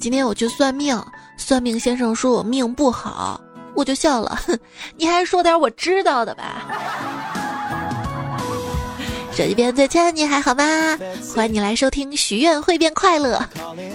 [0.00, 0.96] 今天我去算命，
[1.36, 3.40] 算命先生说我命不好，
[3.74, 4.38] 我就笑了。
[4.46, 4.58] 哼，
[4.96, 6.66] 你还是说点我知道的吧。
[9.34, 10.64] 手机边最亲爱的你还好吗？
[11.34, 13.40] 欢迎你来收听《许愿会变快乐》，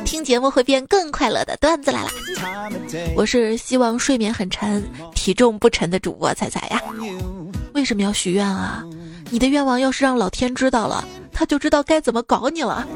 [0.03, 2.11] 听节目会变更快乐的段子来啦。
[3.15, 4.83] 我是希望睡眠很沉，
[5.15, 6.81] 体重不沉的主播彩彩呀。
[7.73, 8.83] 为什么要许愿啊？
[9.29, 12.87] 你的愿望要是让老天知道了，他就知道该怎么搞你了。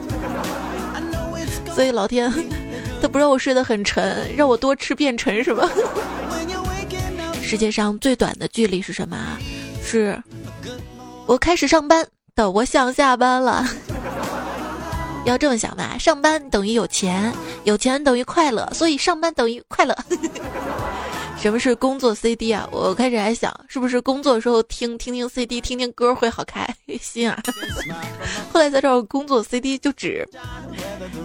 [1.73, 2.31] 所以老天，
[3.01, 5.69] 他不让我睡得很沉，让我多吃变沉是吧？
[7.41, 9.37] 世界上最短的距离是什么？
[9.83, 10.21] 是
[11.25, 12.05] 我开始上班。
[12.35, 13.65] 等我想下班了，
[15.25, 17.33] 要这么想吧，上班等于有钱，
[17.63, 19.97] 有钱等于快乐，所以上班等于快乐。
[21.39, 22.67] 什么是工作 CD 啊？
[22.71, 26.67] 我开始还想，是不是工作的时候听听听 CD，听听歌会好开
[26.99, 27.41] 心啊？
[28.51, 30.27] 后来才知道，工作 CD 就指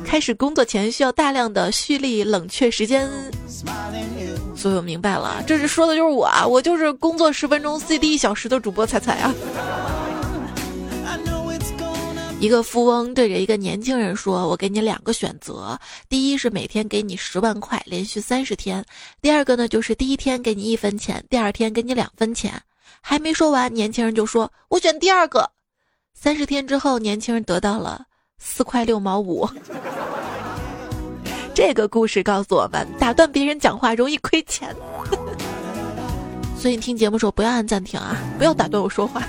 [0.05, 3.11] 开始工作前需要大量的蓄力冷却时间。
[4.55, 9.35] 所以我明白了，这是说的就是我啊，我就是工作十分钟 CD 一小时的主播彩彩啊。
[12.43, 18.83] 一个富翁对着一个年轻人说：“我给你两个选择，第一是每天给你十万块，连续三十天；
[19.21, 22.61] 第二个呢，就是第一天给你一分钱，第二天给你两分钱。”
[23.01, 25.49] 还没说完，年轻人就说：“我选第二个。”
[26.19, 28.05] 三十天之后，年轻人得到了
[28.39, 29.49] 四块六毛五。
[31.55, 34.75] 这个故事告诉我们，打断别人讲话容易亏钱。
[36.59, 39.23] 所以你听节目时候不要按暂停啊，不要打断我说话。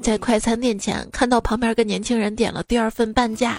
[0.00, 3.58] 在快餐店前看到旁边个年轻人点了第二份半价，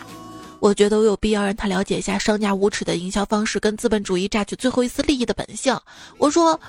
[0.59, 5.77] 我觉得我有必要让他了解一下商家无耻的营销方式跟资本主义榨取最后一丝利益的本性。
[6.17, 6.59] 我说，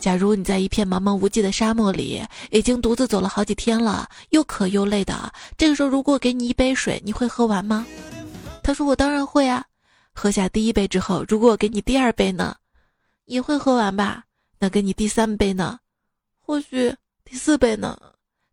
[0.00, 2.20] 假如你在一片茫茫无际的沙漠里，
[2.50, 7.86] 已经独自走了好几天了，又渴又累的，这个时候如果给你一杯水，你会喝完吗？
[8.62, 9.64] 他说我当然会啊。
[10.12, 12.56] 喝下第一杯之后，如果我给你第二杯呢，
[13.26, 14.24] 也会喝完吧？
[14.58, 15.78] 那给你第三杯呢？
[16.44, 16.92] 或许。
[17.30, 17.96] 第四杯呢？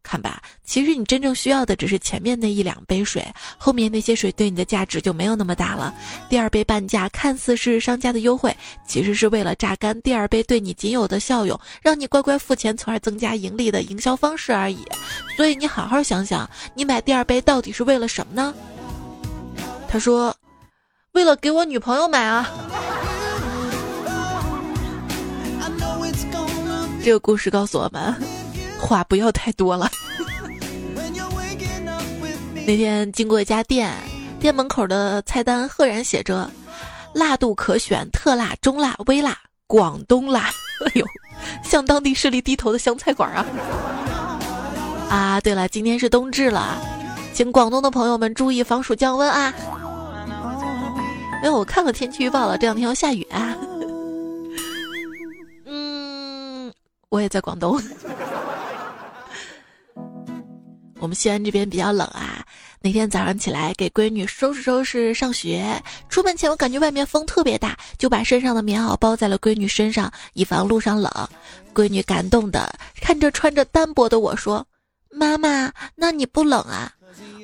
[0.04, 3.26] 看吧，其实你真正需要的只是前面那一两杯水，
[3.58, 5.92] 后面那些水对你的价值就没有那么大了。
[6.30, 8.56] 第二杯半价看似是商家的优惠，
[8.88, 14.86] 其实是为了榨干第二杯对你仅有的效用，让你乖乖付钱，从而增加盈利的营销方式而已。
[15.36, 18.54] 所以你好好想想，你买第二杯到底是为了什么呢？
[19.90, 20.34] 他说
[21.14, 22.48] ：“为了给我女朋友买啊。”
[27.04, 28.16] 这个故事告诉我们。
[28.80, 29.90] 话不要太多了。
[32.66, 33.92] 那天经过一家店，
[34.40, 36.50] 店门口的菜单赫然写着
[37.14, 39.38] “辣度可选，特辣、中辣、微辣、
[39.68, 40.50] 广东辣”。
[40.86, 41.06] 哎呦，
[41.64, 43.46] 向当地势力低头的湘菜馆啊！
[45.10, 46.78] 啊，对了，今天是冬至了，
[47.34, 49.52] 请广东的朋友们注意防暑降温啊！
[51.42, 53.58] 哎，我看了天气预报了，这两天要下雨啊。
[55.66, 56.72] 嗯，
[57.10, 57.82] 我也在广东。
[61.00, 62.44] 我们西安这边比较冷啊，
[62.82, 71.12] 那天早上起来给闺女收拾收拾上学，出门前我感觉外面风特别大，就把身上的棉袄包在了闺女身上，以防路上冷。
[71.74, 74.66] 闺女感动的看着穿着单薄的我说
[75.14, 76.92] ：“妈妈，那你不冷啊？”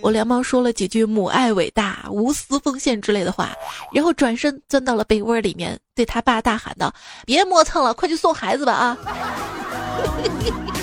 [0.02, 3.56] 我连忙说了几句“母爱伟大，无私奉献”之类的话，
[3.94, 6.94] 然后转身钻到了被窝里面，对他爸大喊道
[7.26, 8.98] ：“别磨蹭了，快去送孩子吧啊！”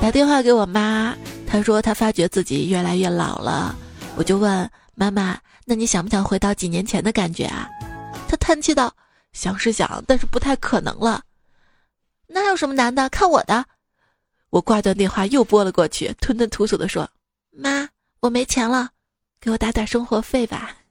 [0.00, 1.14] 打电话给我妈，
[1.46, 3.76] 她说她发觉自己越来越老了。
[4.16, 7.68] 我就问妈妈：“那你想不想回到几年前的感觉啊？”
[8.26, 8.92] 她叹气道
[9.32, 11.22] ：“想是想，但是不太可能了。”
[12.26, 13.08] 那有什么难的？
[13.10, 13.64] 看我的！
[14.50, 17.08] 我挂断电话又拨了过去，吞吞吐吐的说
[17.52, 17.88] ：“妈，
[18.20, 18.88] 我没钱了，
[19.40, 20.72] 给我打点生活费吧。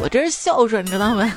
[0.00, 1.32] 我真是孝顺，你知道吗？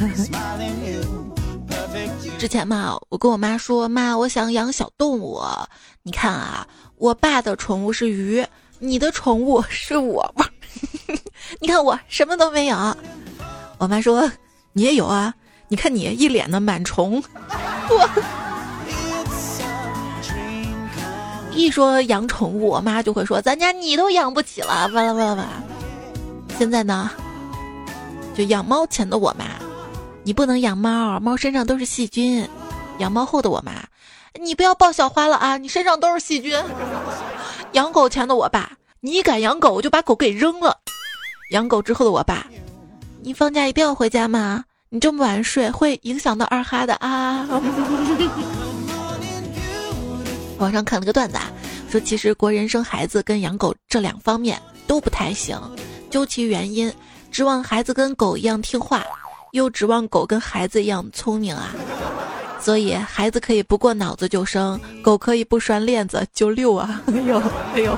[2.45, 5.41] 之前嘛，我跟我妈说，妈，我想养小动物。
[6.03, 6.67] 你看啊，
[6.97, 8.45] 我爸的宠物是鱼，
[8.77, 10.31] 你的宠物是我。
[11.59, 12.77] 你看我什么都没有。
[13.79, 14.31] 我妈说，
[14.73, 15.33] 你也有啊。
[15.69, 17.13] 你看你一脸的螨虫。
[17.89, 18.07] 我
[21.51, 24.87] 一说养宠物，我妈就会说，咱家你都养不起了。
[24.93, 25.63] 完了完了完了。
[26.59, 27.09] 现在呢，
[28.35, 29.45] 就养猫前的我妈。
[30.25, 32.49] 你不能养猫，猫身上都是细菌。
[32.97, 33.73] 养猫后的我妈，
[34.41, 36.59] 你不要抱小花了啊，你身上都是细菌。
[37.73, 40.75] 养狗前的我爸，你敢养狗，我就把狗给扔了。
[41.51, 42.47] 养狗之后的我爸，
[43.21, 44.63] 你放假一定要回家吗？
[44.89, 47.47] 你这么晚睡会影响到二哈的啊。
[50.57, 51.51] 网上看了个段子，啊，
[51.91, 55.61] 说其实国人生孩子跟养狗这两方面都不太行，
[56.09, 56.91] 究其原因，
[57.29, 59.05] 指望孩子跟狗一样听话，
[59.55, 61.73] 又指望狗跟孩子一样聪明啊。
[62.59, 67.01] 所以孩子可以不过脑子就生，狗可以不拴链子就遛啊。
[67.07, 67.41] 哎呦
[67.73, 67.97] 哎呦。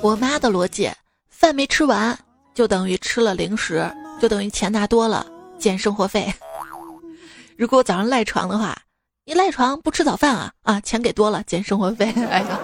[0.00, 0.90] 我妈的逻辑，
[1.28, 2.18] 饭没吃完
[2.54, 3.86] 就等于吃了零食，
[4.18, 5.26] 就等于钱拿多了
[5.58, 6.32] 减生活费。
[7.58, 8.74] 如果早上赖床的话，
[9.26, 12.10] 你赖床不吃早饭啊啊，钱给多了减生活费。
[12.30, 12.58] 哎呀，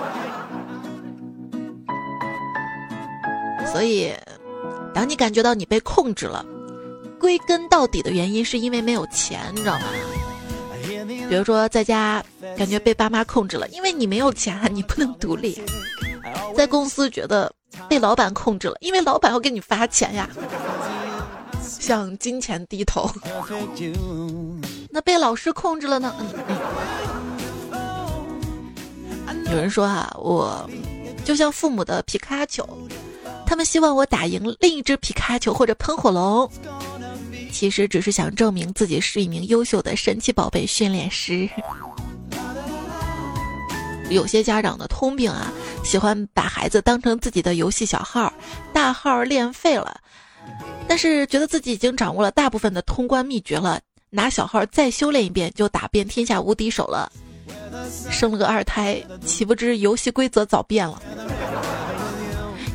[3.72, 4.12] 所以
[4.94, 6.44] 当你感觉到你被控制了，
[7.18, 9.84] 归根到底的原因是因为没有钱，你知道吗？
[11.28, 12.24] 比如说在家
[12.56, 15.60] 感觉被爸妈控制了，因为你没有钱，你不能独立。
[16.56, 17.52] 在公司觉得
[17.88, 20.28] 被老板控制了，因为老板要给你发钱呀，
[21.60, 23.10] 向金钱低头。
[24.90, 26.14] 那被老师控制了呢？
[29.50, 30.68] 有人说哈，我
[31.24, 32.66] 就像父母的皮卡丘，
[33.46, 36.50] 他们希望我打赢另一只皮卡丘或者喷火龙，
[37.52, 41.48] 其实只是想证明自己是一名优秀的神奇宝贝训练师。
[44.10, 45.52] 有些家长的通病啊，
[45.84, 48.32] 喜欢把孩子当成自己的游戏小号，
[48.72, 50.00] 大号练废了，
[50.86, 57.10] 但是觉得自己已经掌握了大部分的通关秘诀了，拿小号再修炼一遍就打遍天下无敌手了。
[58.10, 61.02] 生了个二胎，岂不知游戏规则早变了。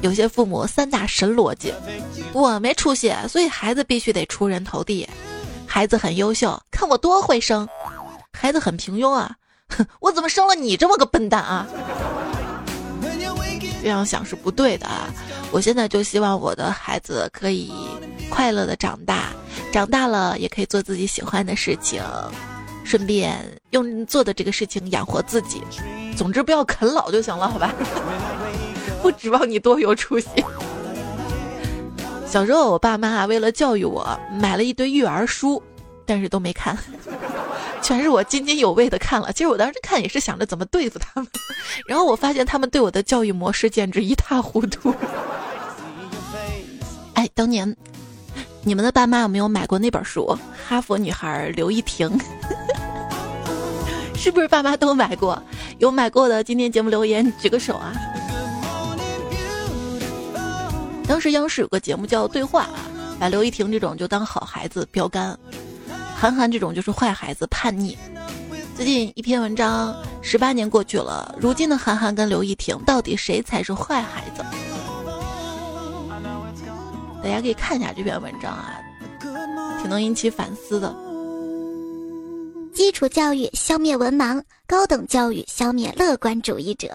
[0.01, 1.73] 有些父母三大神逻辑：
[2.33, 5.07] 我没出息，所以孩子必须得出人头地；
[5.67, 7.65] 孩子很优秀，看我多会生；
[8.33, 9.35] 孩子很平庸啊。
[9.69, 11.67] 哼 我怎么生了你这么个笨蛋啊？
[13.81, 15.07] 这样想是不对的啊！
[15.51, 17.71] 我现在就希望我的孩子可以
[18.29, 19.29] 快乐的长大，
[19.71, 22.03] 长大了也可以做自己喜欢的事情，
[22.83, 25.61] 顺便用做的这个事情养活自己。
[26.15, 27.73] 总之不要啃老就行了，好吧？
[29.01, 30.27] 不指望你多有出息。
[32.27, 34.07] 小时候我爸妈为了教育我，
[34.39, 35.61] 买了一堆育儿书，
[36.05, 36.77] 但是都没看。
[37.81, 41.27] 全是我津津有味的看了，其实我当时看也是想着怎么对付他们，
[41.87, 44.93] 然后我发现他们对我的教育模式简直一塌糊涂。
[47.15, 47.75] 哎，当年
[48.63, 50.25] 你们的爸妈有没有买过那本书
[50.69, 52.07] 《哈佛女孩刘亦婷》？
[54.15, 55.41] 是不是爸妈都买过？
[55.79, 57.91] 有买过的，今天节目留言举个手啊！
[61.11, 62.69] 当时央视有个节目叫《对话》，
[63.19, 65.37] 把刘亦婷这种就当好孩子标杆。
[66.15, 67.97] 韩寒这种就是坏孩子，叛逆。
[68.77, 74.41] 最近一篇文章，十八年过去了，如今的韩寒跟刘亦婷，到底谁才是坏孩子？
[77.21, 78.79] 大家可以看一下这篇文章啊，
[79.81, 80.95] 挺能引起反思的。
[82.73, 86.89] 基础教育消灭文盲，高等教育消灭乐观主义者。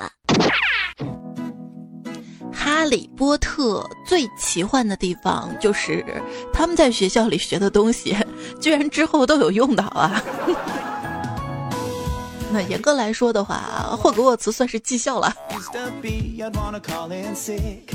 [2.58, 6.04] 哈利波特最奇幻的地方就是
[6.52, 8.16] 他们在学校里学的东西，
[8.60, 10.22] 居然之后都有用到啊！
[12.50, 15.32] 那严格来说的话，霍格沃茨算是技校了。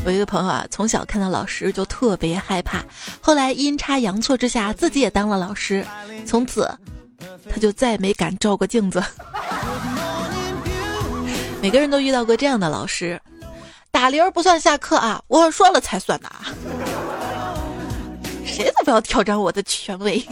[0.05, 2.83] 我一个朋友啊，从小看到老师就特别害怕，
[3.19, 5.85] 后来阴差阳错之下自己也当了老师，
[6.25, 6.69] 从此
[7.49, 9.03] 他就再没敢照过镜子。
[11.61, 13.19] 每个人都遇到过这样的老师。
[13.91, 16.47] 打铃不算下课啊，我说了才算的啊！
[18.45, 20.25] 谁都不要挑战我的权威。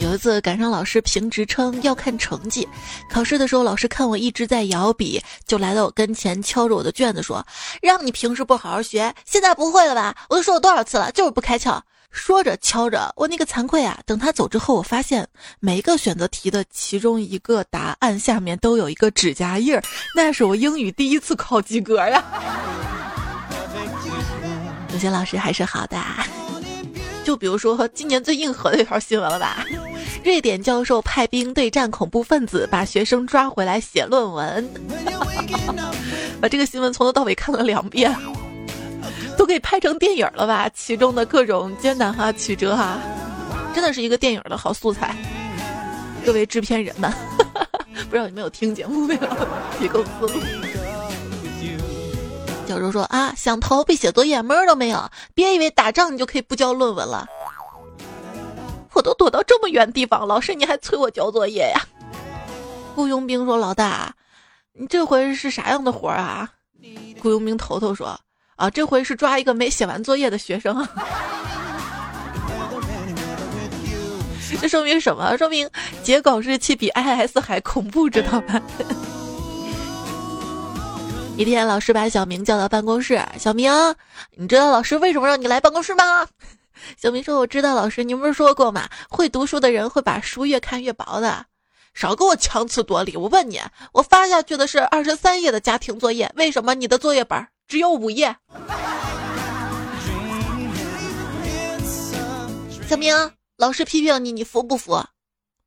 [0.00, 2.66] 有一次赶上老师评职称要看成绩，
[3.08, 7.46] 考试的时候老师看我一直在摇笔，就来到我跟前敲着我的卷子说
[7.80, 10.16] ：“让你平时不好好学，现在不会了吧？
[10.28, 11.80] 我都说了多少次了，就是不开窍。”
[12.12, 13.98] 说着敲着，我那个惭愧啊！
[14.06, 15.26] 等他走之后，我发现
[15.60, 19.82] 每一个选择题的其中一个答案下面都有一个指甲印儿，
[20.14, 22.22] 那是我英语第一次考及格呀！
[24.92, 25.98] 有些老师还是好的，
[27.24, 29.64] 就比如说今年最硬核的一条新闻了吧？
[30.22, 34.68] 瑞典教授派兵对战恐怖分子，把学生抓回来写论文，
[36.40, 38.14] 把这个新闻从头到尾看了两遍。
[39.36, 40.68] 都可以拍成电影了吧？
[40.74, 42.98] 其中的各种艰难哈曲折哈，
[43.74, 45.16] 真的是一个电影的好素材。
[46.24, 47.12] 各位制片人们，
[48.08, 49.20] 不知道你们有听节目没有？
[49.78, 50.40] 提供思路。
[52.64, 57.26] 教授说啊，想逃避写作业门儿都没有，别以为打仗你就可以不交论文了。
[58.94, 61.80] 我都躲到这么远地方，老师你还催我交作业呀？
[62.94, 64.14] 雇佣兵说老大，
[64.74, 66.48] 你这回是啥样的活儿啊？
[67.20, 68.18] 雇佣兵头头说。
[68.62, 70.86] 啊，这回是抓一个没写完作业的学生。
[74.60, 75.36] 这说明什么？
[75.36, 75.68] 说明
[76.04, 78.62] 截稿日期比 IS 还恐怖，知道吧？
[81.36, 83.20] 一天，老师把小明叫到办公室。
[83.36, 83.68] 小明，
[84.36, 86.24] 你知道老师为什么让你来办公室吗？
[86.96, 88.88] 小明说：“我知道，老师，您不是说过吗？
[89.08, 91.46] 会读书的人会把书越看越薄的。
[91.94, 93.16] 少给我强词夺理！
[93.16, 93.60] 我问你，
[93.92, 98.36] 我发下去的是二十三页的家庭作业，为什么你的作业本只有五页？”
[102.88, 103.14] 小明，
[103.56, 105.02] 老师批评你，你服不服？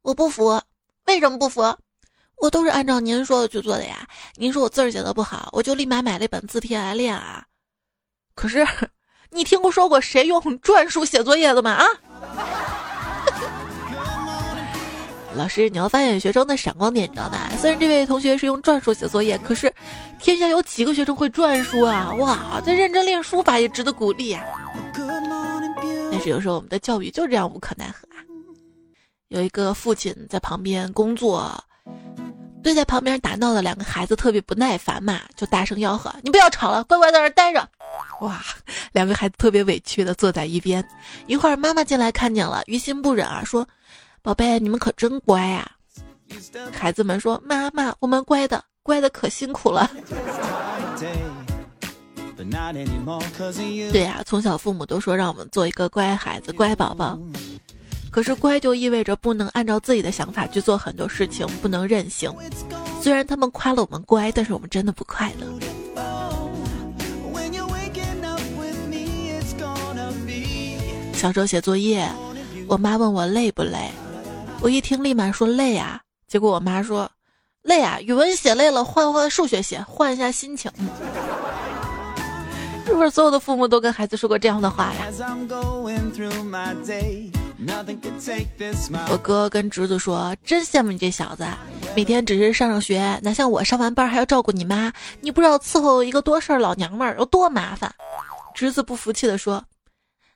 [0.01, 0.61] 我不服。
[1.05, 1.61] 为什么不服？
[2.37, 4.07] 我都是按照您说的去做的呀。
[4.35, 7.45] 您说我字儿写的不好，我就立马买了一本字帖来练啊。
[8.35, 8.67] 可是，
[9.31, 11.71] 你听过说过谁用篆书写作业的吗？
[11.71, 11.85] 啊？
[15.35, 17.49] 老师，你要发现学生的闪光点，你知道吧？
[17.59, 19.71] 虽然这位同学是用篆书写作业，可是
[20.19, 22.13] 天下有几个学生会篆书啊？
[22.15, 24.43] 哇，这认真练书法也值得鼓励啊。
[26.11, 28.23] 但是有时候我们的教育就这样无可奈何啊。
[29.27, 31.51] 有一个父亲在旁边工作。
[32.63, 37.69] 对在旁边打闹的两个孩子特别不耐烦嘛，就大声吆喝：“你不要吵了，乖乖在这待着。”
[38.21, 38.41] 哇，
[38.91, 40.83] 两个孩子特别委屈的坐在一边。
[41.27, 43.67] 一会儿妈妈进来看见了，于心不忍啊，说
[44.25, 45.71] ：“宝贝，你们可真乖呀。”
[46.73, 49.87] 孩子们说：“妈妈，我们乖的，乖的可辛苦了。”
[53.91, 57.19] 对呀，从小父母都说让我们做一个乖孩子、乖宝宝。
[58.09, 62.33] 可是乖就意味着不能按照自己的想法去做很多事情，不能任性。
[63.03, 65.45] 虽然他们夸了我们乖，但是我们真的不快乐。
[71.13, 72.09] 小时候写作业，
[72.67, 73.91] 我妈问我累不累，
[74.61, 76.01] 我一听立马说累啊。
[76.27, 77.09] 结果我妈说，
[77.61, 80.71] 累啊，语文写累了，换换数学写，换一下心情。
[82.85, 85.07] 是不是所有的父母都跟孩子说过这样的话呀？
[89.09, 91.47] 我哥跟侄子说：“真羡慕你这小子，
[91.95, 94.91] 每天只是上上学，哪像我上完班还要照顾你妈。
[95.21, 97.93] 你不知道伺候一个多事儿老娘们儿有多麻烦。”
[98.53, 99.63] 侄子不服气的说：“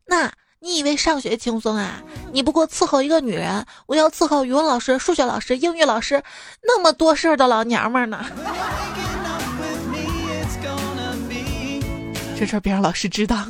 [0.08, 2.04] 那你以为上学轻松啊？
[2.34, 6.22] 你不过伺候一个女人，我要伺候语文老师、数学老师、英语老师，
[6.62, 8.26] 那么多事儿的老娘们儿呢。”
[12.38, 13.46] 这事儿别让老师知道。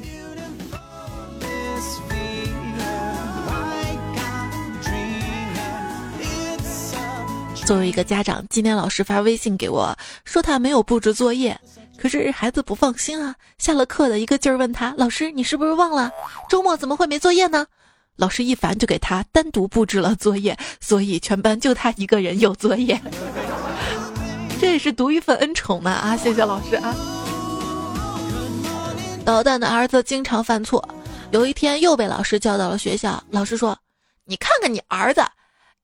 [7.65, 11.59] 作为一个家长，今天老师发微信给我，说他没有布置作业，
[12.01, 16.09] 可是孩子不放心啊，下了课的一个劲儿问他：“老师，你是不是忘了
[16.49, 17.67] 周末怎么会没作业呢？”
[18.15, 22.99] 老师一烦就给他单独布置了作业，所以全班就他一个人有作业。
[24.59, 26.17] 这也是独一份恩宠呢啊！
[26.17, 26.95] 谢谢老师啊。
[29.25, 30.85] 捣蛋的儿子经常犯错，
[31.31, 33.23] 有一天又被老师叫到了学校。
[33.29, 33.77] 老师说
[34.25, 35.21] ：“你看看你儿子，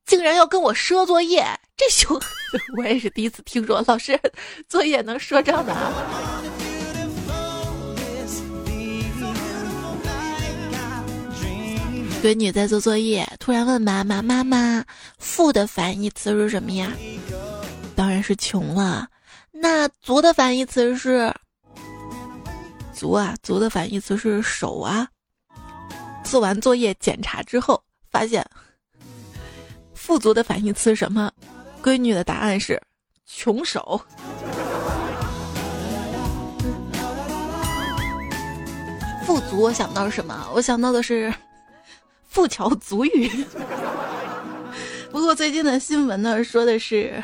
[0.05, 1.45] 竟然要跟我赊作业。”
[1.77, 2.19] 这熊，
[2.78, 4.20] 我也是第一次听说，老师
[4.68, 6.42] 作业能赊账的啊！
[12.22, 14.84] 闺女在做作业，突然问妈妈：“妈妈，
[15.20, 16.92] 富的反义词是什么呀？”
[17.96, 19.08] 当然是穷了。
[19.52, 21.32] 那足的反义词是？
[22.94, 25.08] 足啊，足的反义词是手啊。
[26.24, 28.44] 做完作业检查之后，发现
[29.94, 31.32] 富足的反义词什么？
[31.86, 32.82] 闺女的答案是
[33.27, 34.01] 穷手。
[39.24, 40.50] 富足，我想到什么？
[40.56, 41.32] 我想到的是
[42.27, 43.30] 富桥足浴。
[45.12, 47.24] 不过最近的新闻呢，说的是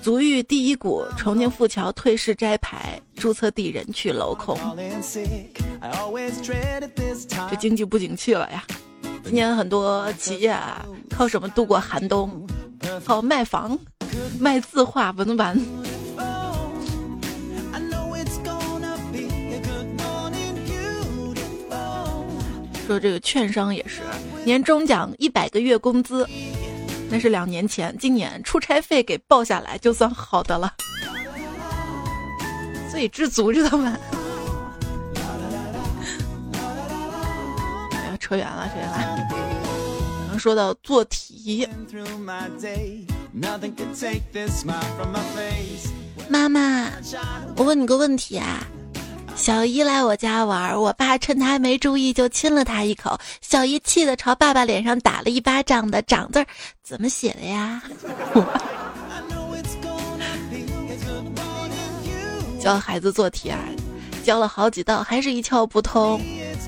[0.00, 4.56] 足浴第一股，重庆富桥退市摘牌，注册地人去楼空。
[7.50, 8.62] 这经济不景气了呀！
[9.24, 12.46] 今年很多企业啊，靠什么度过寒冬？
[13.04, 13.78] 靠卖房，
[14.38, 15.58] 卖字画文玩。
[22.86, 24.02] 说这个券商也是，
[24.44, 26.28] 年终奖一百个月工资，
[27.08, 30.70] 那是两年前，今年出差费给报下来就算好的了，
[32.90, 33.96] 所以知足知道吗？
[37.92, 39.13] 哎呀，扯远了，扯远了。
[40.44, 41.66] 说到做题，
[46.28, 46.90] 妈妈，
[47.56, 48.62] 我问你个问题啊。
[49.34, 56.44] 小姨来我家玩，我爸趁她没注意就亲了她一口，小姨气得朝爸爸脸上打了一巴掌的“掌”字
[56.82, 57.82] 怎么写的呀？
[62.60, 63.58] 教孩子做题啊，
[64.22, 66.20] 教了好几道还是一窍不通。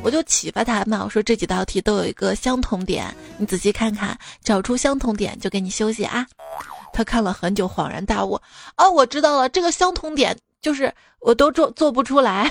[0.06, 6.24] 我就启发他嘛，我说这几道题都有一个相同点，你仔细看看，找出相同点就给你休息啊。
[6.92, 8.40] 他看了很久，恍然大悟，
[8.76, 12.48] 哦，我知道了，这个相同点就是我都做做不出来。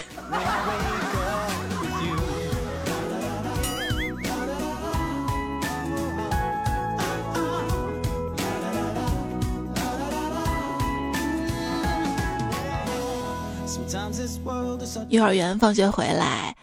[15.09, 16.53] 幼儿园放学回来，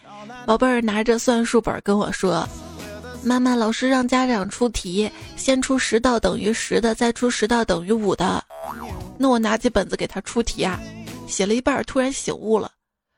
[0.45, 2.47] 宝贝儿拿着算术本跟我说
[3.23, 8.43] ：“妈妈，老师让家长出题，先出十道等于十的，再出十道等于五的。”
[9.17, 10.79] 那我拿起本子给他出题啊，
[11.27, 12.69] 写了一半，突然醒悟了，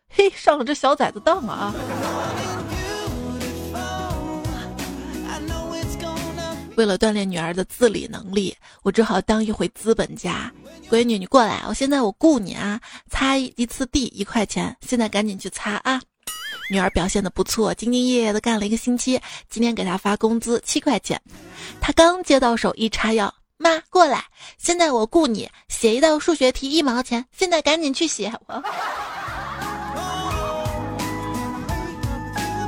[0.09, 1.73] 嘿，上了这小崽子当啊！
[6.75, 10.51] 为了锻炼女儿的自理能力，我只好当一回资本家。
[10.89, 12.79] 闺女，你过来，我现在我雇你啊，
[13.09, 15.99] 擦一次地一块钱，现在赶紧去擦啊！
[16.69, 19.19] 女儿表现的不错，兢兢业业的干了一个星期，
[19.49, 21.21] 今天给她发工资七块钱。
[21.79, 24.25] 她刚接到手一插腰，妈过来，
[24.57, 28.33] 现在我雇你写一道数学题一毛钱，现在赶紧去写。
[28.47, 28.63] 我。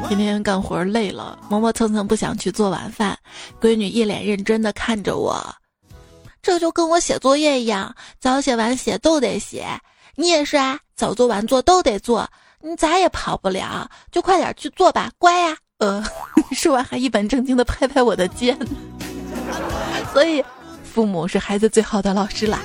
[0.09, 3.17] 今天干活累了，磨磨蹭蹭不想去做晚饭。
[3.59, 5.43] 闺女一脸认真的看着我，
[6.41, 9.67] 这就跟我写作业一样，早写晚写都得写。
[10.15, 12.29] 你也是啊，早做晚做都得做，
[12.67, 15.55] 你咋也跑不了，就快点去做吧，乖呀。
[15.79, 16.03] 呃，
[16.51, 18.57] 说完还一本正经的拍拍我的肩。
[20.11, 20.43] 所以，
[20.83, 22.59] 父母是孩子最好的老师啦。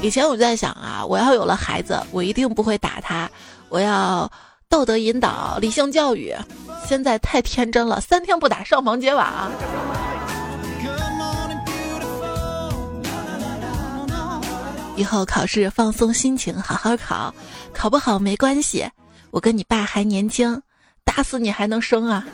[0.00, 3.28] 以前我就在想啊，我要有了孩子，我一定不会打他，
[3.68, 4.30] 我要。
[4.70, 6.36] 道德引导、理性教育，
[6.86, 9.50] 现在太天真了，三天不打上房揭瓦。
[14.98, 17.32] 以后考试放松心情，好好考，
[17.72, 18.84] 考不好没关系，
[19.30, 20.60] 我跟你爸还年轻，
[21.04, 22.26] 打死你还能生啊！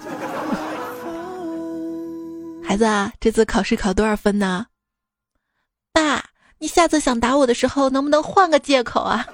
[2.66, 4.64] 孩子，啊这次考试考多少分呢？
[5.92, 6.24] 爸，
[6.58, 9.26] 你下次想打我的时候，能不能换个借口啊？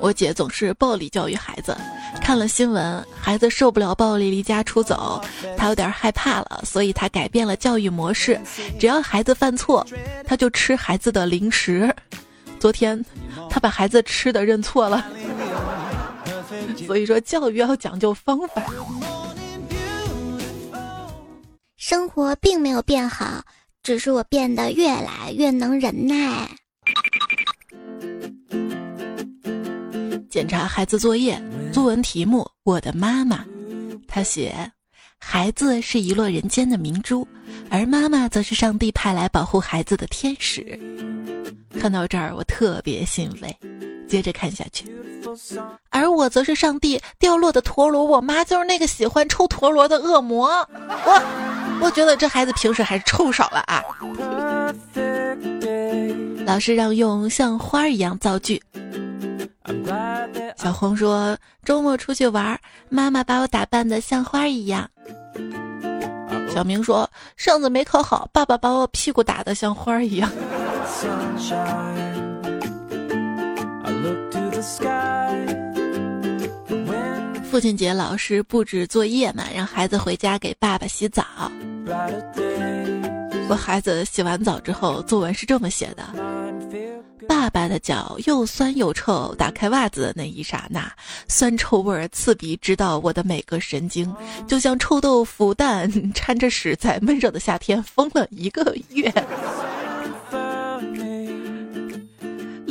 [0.00, 1.76] 我姐总是暴力教育孩子，
[2.20, 5.20] 看了新闻，孩子受不了暴力离家出走，
[5.56, 8.40] 她有点害怕了，所以她改变了教育模式，
[8.78, 9.86] 只要孩子犯错，
[10.24, 11.94] 她就吃孩子的零食。
[12.58, 13.04] 昨天，
[13.50, 15.04] 她把孩子吃的认错了。
[16.86, 18.62] 所以说，教育要讲究方法。
[21.76, 23.42] 生活并没有变好，
[23.82, 26.48] 只是我变得越来越能忍耐。
[30.28, 31.40] 检查孩子作业，
[31.72, 33.44] 作文题目：我的妈妈。
[34.08, 34.70] 他写：
[35.18, 37.26] 孩子是遗落人间的明珠，
[37.70, 40.78] 而妈妈则是上帝派来保护孩子的天使。
[41.78, 43.56] 看到这儿，我特别欣慰。
[44.08, 44.86] 接着看下去，
[45.90, 50.48] 而我则是上帝掉落的陀螺，我妈就是那个喜欢抽陀螺的恶魔。
[50.78, 51.22] 我，
[51.82, 53.82] 我觉得这孩子平时还是抽少了啊。
[56.46, 58.62] 老师让用像花一样造句。
[60.56, 62.58] 小红说：“周末出去玩，
[62.88, 64.88] 妈妈把我打扮的像花一样。”
[66.52, 70.30] 小明说：“上次没考好，爸爸把我屁股打的像花一样。”
[77.50, 81.24] 父亲节老师布置作业嘛，让孩子回家给爸爸洗澡。
[83.48, 86.45] 我孩子洗完澡之后，作文是这么写的。
[87.28, 90.90] 爸爸的脚又酸又臭，打开袜子的那一刹那，
[91.28, 94.14] 酸臭味儿刺鼻，直到我的每个神经，
[94.46, 99.12] 就像臭豆腐蛋掺着屎，在闷热的夏天疯了一个月。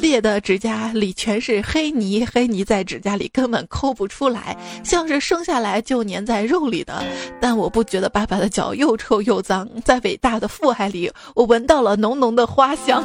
[0.06, 7.04] 裂的指甲里全是黑泥，黑泥在指甲里根本抠不出来，像是生下来就粘在肉里的。
[7.42, 13.04] 但我不觉得爸爸的脚又臭又脏，在伟大的父爱里，我闻到了浓浓的花香。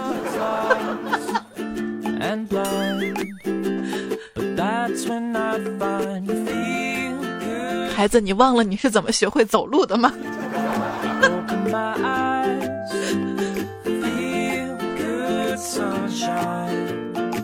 [7.96, 10.12] 孩子，你忘了你是怎么学会走路的吗？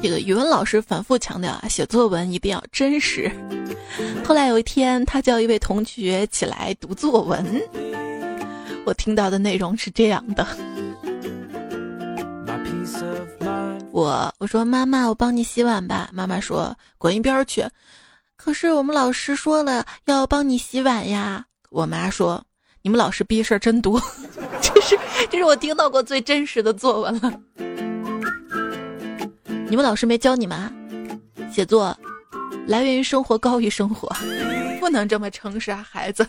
[0.03, 3.31] 这个语文老师反复强调啊，写作文一定要真实。
[4.25, 7.45] 后来有一天，他叫一位同学起来读作文，
[8.85, 10.47] 我听到的内容是这样的。
[13.91, 16.09] 我我说妈妈，我帮你洗碗吧。
[16.13, 17.65] 妈妈说滚一边去。
[18.37, 21.45] 可是我们老师说了要帮你洗碗呀。
[21.71, 22.45] 我妈说
[22.83, 24.01] 你们老师逼事儿真多。
[24.61, 24.99] 这是
[25.31, 27.33] 这是我听到过最真实的作文了。
[29.69, 30.73] 你们老师没教你们啊？
[31.51, 31.97] 写作
[32.69, 34.09] 来源于生活，高于生活，
[34.79, 36.27] 不能这么诚实啊，孩子。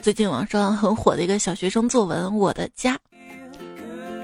[0.00, 2.94] 最近网上很火的一个小学生作文《我的家》，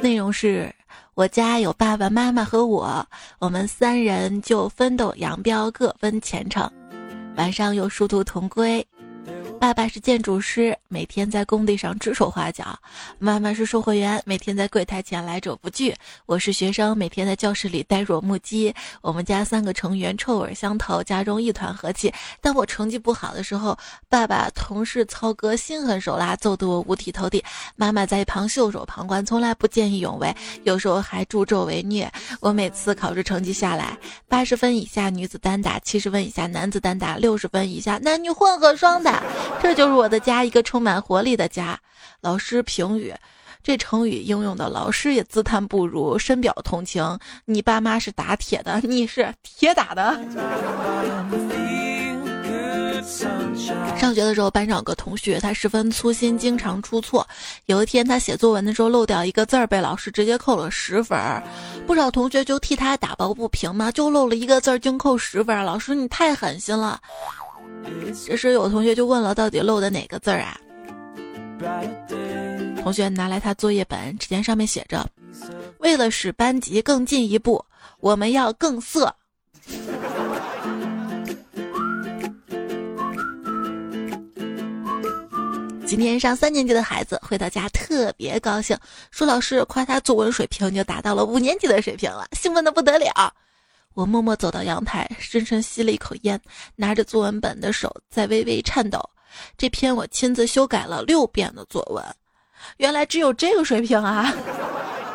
[0.00, 0.74] 内容是：
[1.14, 3.06] 我家有爸爸妈妈和我，
[3.38, 6.70] 我们三人就分斗扬镳，各分前程，
[7.36, 8.84] 晚上又殊途同归。
[9.60, 12.64] 爸爸是建筑师，每天在工地上指手画脚；
[13.18, 15.92] 妈妈是售货员，每天在柜台前来者不拒。
[16.26, 18.72] 我是学生，每天在教室里呆若木鸡。
[19.02, 22.12] 我们家三个成员臭味相投，家中一团和气。
[22.40, 23.76] 当我成绩不好的时候，
[24.08, 27.42] 爸爸同事操哥心狠手辣，揍得我五体投地。
[27.74, 32.10] 妈妈在一旁袖手旁观，从来不见义勇为，有时候还助纣为虐。
[32.40, 39.20] 我每次考试成绩下来，八十分以下女子单打，七十分以下男子单打，六十分以下男女混合双打。
[39.60, 41.78] 这就是我的家，一个充满活力的家。
[42.20, 43.14] 老师评语：
[43.62, 47.18] 这成语应用的老师也自叹不如，深表同情。
[47.44, 50.18] 你爸妈是打铁的，你是铁打的。
[53.96, 57.26] 上学的时候，班上有个同学，他十分粗心，经常出错。
[57.66, 61.18] 有一天，他写作文的时候漏掉一个字儿，被老师直接扣了十分。
[61.86, 65.64] 不少同学就替他打抱不平嘛，就漏了一个字儿，竟扣十分。
[65.64, 67.00] 老师，你太狠心了。
[68.26, 70.60] 这时有同学就问了，到底漏的哪个字儿啊？
[72.82, 75.06] 同学拿来他作业本，只见上面写着
[75.78, 77.64] ：“为了使班级更进一步，
[78.00, 79.14] 我们要更色。”
[85.86, 88.76] 今天上三年级的孩子回到家特别高兴，
[89.10, 93.32] 说老师夸他作文水平就达到了五年级的水平了，兴奋的不得了。
[93.98, 96.40] 我默默走到阳台，深深吸了一口烟，
[96.76, 99.00] 拿着作文本的手在微微颤抖。
[99.56, 102.04] 这篇我亲自修改了六遍的作文，
[102.76, 104.32] 原来只有这个水平啊！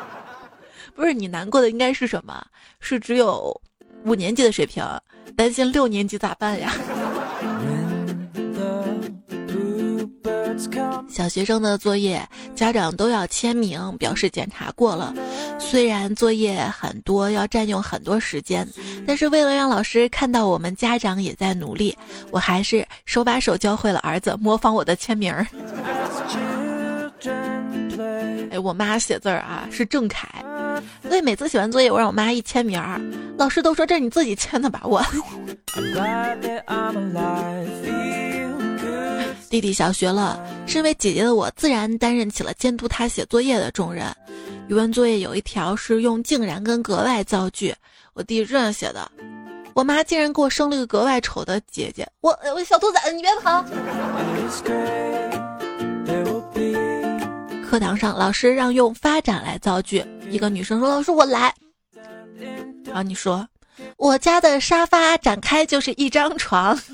[0.96, 2.46] 不是你难过的应该是什么？
[2.82, 3.58] 是只有
[4.04, 4.86] 五年级的水平，
[5.38, 6.76] 担心六年级咋办呀？
[11.10, 12.22] 小学生的作业，
[12.56, 15.14] 家长都要签名表示检查过了。
[15.60, 18.68] 虽然作业很多，要占用很多时间，
[19.06, 21.96] 但是为了让老师看到我们家长也在努力，
[22.32, 25.46] 我还是手把手教会了儿子模仿我的签名儿。
[28.52, 30.28] 哎，我妈写字儿啊是郑恺，
[31.08, 33.02] 所以每次写完作业，我让我妈一签名儿，
[33.38, 34.82] 老师都说这是你自己签的吧？
[34.84, 35.02] 我。
[39.54, 44.08] 弟弟小学了，身为姐姐的我自然担任起了监督他写作业的重任。
[44.68, 47.72] 语文作业有一条是用竟然跟格外造句，
[48.16, 49.12] 我弟这样写的：
[49.76, 52.04] 我妈竟然给我生了个格外丑的姐姐。
[52.22, 53.64] 我我小兔崽子，你别跑！
[57.70, 61.54] 课堂上，老师让用发展来造句，一个女生说：“老师，我来。”
[62.86, 63.48] 然后你说
[63.98, 66.76] ：“我家的沙发展开就是一张床。”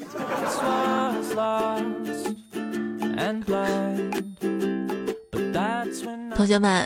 [6.36, 6.86] 同学们，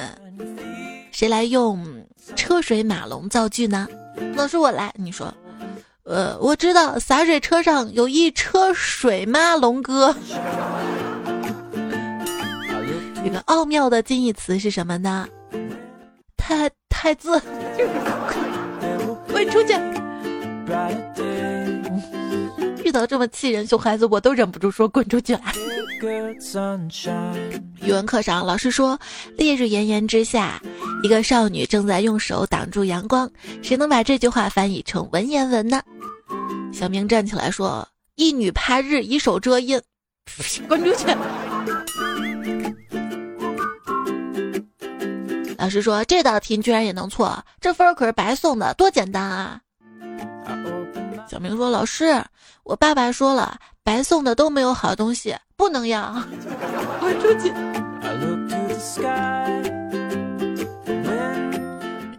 [1.11, 3.87] 谁来用车水马龙造句呢？
[4.35, 4.91] 老师，我来。
[4.97, 5.31] 你说，
[6.03, 10.15] 呃，我知道洒水车上有一车水马龙哥。
[13.23, 15.27] 这个奥妙的近义词是什么呢？
[16.35, 17.39] 太太字，
[19.27, 19.73] 滚出去！
[22.93, 25.41] 遇到这么气人熊孩子，我都忍不住说滚出去了。
[27.81, 28.99] 语文课上，老师说
[29.35, 30.61] ：“烈日炎炎之下，
[31.01, 33.27] 一个少女正在用手挡住阳光。
[33.63, 35.81] 谁能把这句话翻译成文言文呢？”
[36.71, 39.81] 小明站起来说：“一女怕日，以手遮阴。
[40.69, 41.07] ”滚出去！
[45.57, 49.59] 老师说：“这道题居然也能错，这分可是白送的，多简单啊！”
[51.27, 52.23] 小明说：“老师，
[52.63, 56.15] 我爸爸说了，白送的都没有好东西，不能要。
[56.99, 57.53] ”滚出去！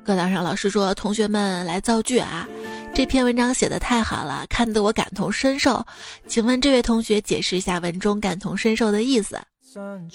[0.04, 2.46] 课堂上，老师说：“同学们来造句啊！
[2.92, 5.84] 这篇文章写的太好了，看得我感同身受。
[6.28, 9.38] 请问这位同学解释一下文中感同身受的意思？”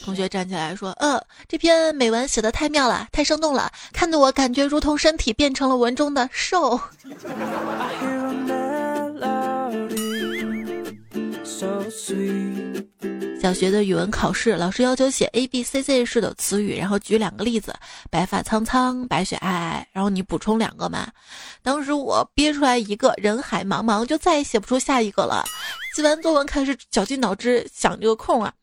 [0.01, 6.79] 同学站起来说：“嗯，这篇美文写的太妙了，太生动了，看得我感觉如同身体变成了文中的兽。
[13.41, 17.73] ”小学的语文考试，老师要求写 A B C C 式的词语，然后举两个例子：
[18.09, 21.11] 白发苍苍、白雪皑皑，然后你补充两个嘛。
[21.61, 25.43] 当时我憋出来一个，人海茫茫，就再也写不出下一个了。
[25.95, 28.53] 写完作文，开始绞尽脑汁想这个空啊。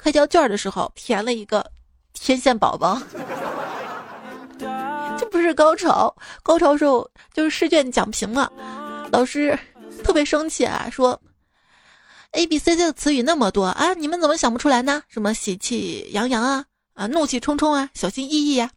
[0.00, 1.64] 快交卷的时候，填了一个
[2.12, 3.00] 天线宝宝。
[5.18, 8.52] 这不是高潮，高潮时候就是试卷讲评了，
[9.10, 9.58] 老师
[10.02, 11.20] 特别生气啊，说
[12.34, 15.02] A B C D 的词语那么多啊，你们怎么想不出来呢？
[15.08, 18.70] 什么喜气洋洋啊，啊怒气冲冲啊，小心翼翼呀，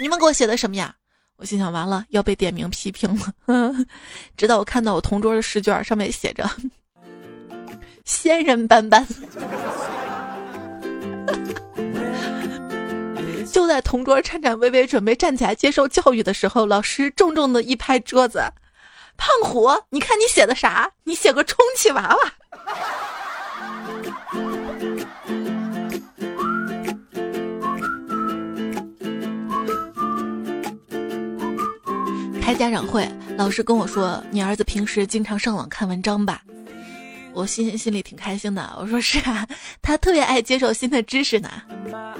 [0.00, 0.94] 你们给我写的什么呀？
[1.36, 3.74] 我心想完了要被点名批评了，
[4.38, 6.48] 直到我看到我同桌的试卷上面写着
[8.06, 9.06] “仙人斑斑”，
[13.52, 18.42] 就在同桌颤颤巍巍准备站起来接受教育的时候，老师重重的一拍桌子
[19.18, 20.90] ：“胖虎，你看你写的啥？
[21.04, 22.32] 你写个充气娃娃。”
[32.40, 36.42] 开家长会，老师跟我说：“你儿子平时经常上网看文章吧？”
[37.32, 39.48] 我心心里挺开心的，我说：“是啊，
[39.82, 41.50] 他特别爱接受新的知识呢。”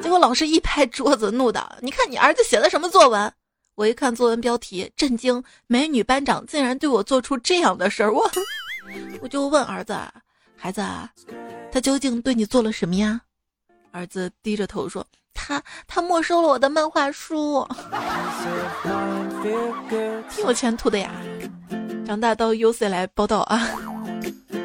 [0.02, 3.33] 结果老师一拍桌子，怒道：“你看你儿子写的什么作文？”
[3.76, 8.12] 我一看作文标题，震惊：美女班长竟然对我做出这样的事儿！
[8.12, 8.28] 我
[9.20, 9.96] 我就问儿子
[10.64, 10.83] ：“孩子，
[11.70, 13.20] 他究竟对你做了什么呀？”
[13.92, 15.07] 儿子低着头说。
[15.35, 17.68] 他他没收了我的漫画书，
[20.31, 21.11] 挺有前途的呀！
[22.07, 23.61] 长大到 UC 来报道啊！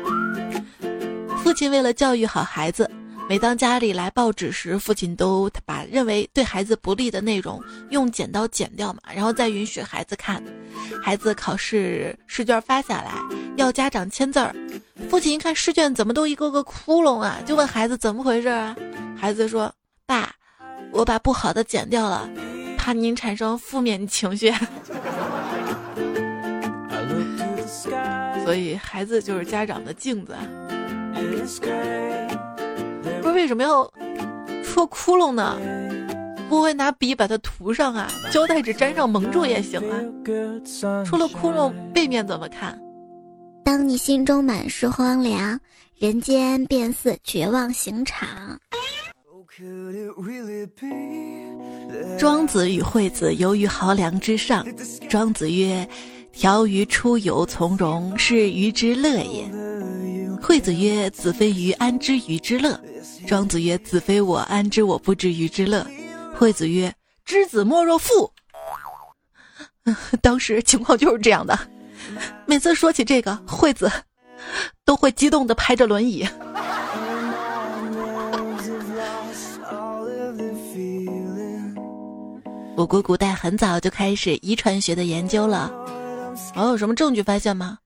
[1.44, 2.90] 父亲为了教育好孩子，
[3.30, 7.62] 每当家里来报纸时，父亲都把认为对孩子不利的内容
[7.92, 10.44] 用剪刀剪掉嘛，然后再允许孩子看。
[11.00, 13.12] 孩子考试试卷发下来，
[13.56, 14.56] 要家长签字儿，
[15.12, 18.76] 父亲一看试卷怎么都一个个窟窿啊，就问孩子怎么回事啊？
[19.16, 19.72] 孩子说
[20.08, 20.34] ：“爸。”
[20.92, 22.28] 我把不好的剪掉了，
[22.80, 24.52] 怕您产生负面情绪。
[28.44, 30.36] 所以孩子就是家长的镜子。
[33.22, 33.92] 不是为什么要
[34.64, 35.58] 戳窟窿呢？
[36.50, 38.08] 不会拿笔把它涂上啊？
[38.32, 40.00] 胶带纸粘上蒙住也行啊。
[41.06, 42.80] 戳了窟窿，背面怎么看？
[43.64, 45.60] 当你心中满是荒凉，
[45.98, 48.28] 人间便似绝望刑场。
[52.18, 54.66] 庄子与惠子游于濠梁之上。
[55.08, 55.88] 庄子曰
[56.34, 59.46] ：“条鱼出游从容，是鱼之乐也。”
[60.42, 62.80] 惠子曰：“子非鱼，安知鱼之乐？”
[63.30, 65.86] 庄子曰：“子非我，安知我不知鱼之乐？”
[66.36, 66.92] 惠子曰
[67.24, 68.34] ：“知子莫若父。”
[70.20, 71.56] 当时情况就是这样的。
[72.48, 73.88] 每次说起这个，惠子
[74.84, 76.28] 都会激动的拍着轮椅。
[82.76, 85.72] 我国古代很早就开始遗传学的研究了，
[86.56, 87.78] 还有什么证据发现吗？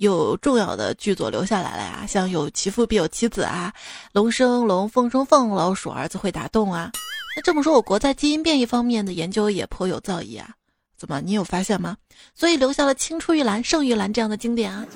[0.00, 3.70] 有重要的剧作留下来了呀，像有其父必有其子啊，
[4.12, 6.90] 龙生龙，凤生凤，老鼠儿子会打洞啊。
[7.36, 10.48] 那这么说，我国在基因变异方面的研究也颇有造诣啊？
[10.96, 11.98] 怎么，你有发现吗？
[12.34, 14.86] 所以留下了青出于蓝胜于蓝这样的经典啊。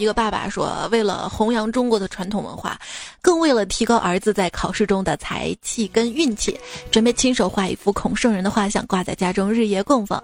[0.00, 2.80] 一个爸爸说：“为了弘扬中国的传统文化，
[3.20, 6.58] 更为了提高儿子在考试中的才气跟运气，
[6.90, 10.18] 准备亲手画一幅孔圣人的画像挂在家中，日夜供奉。”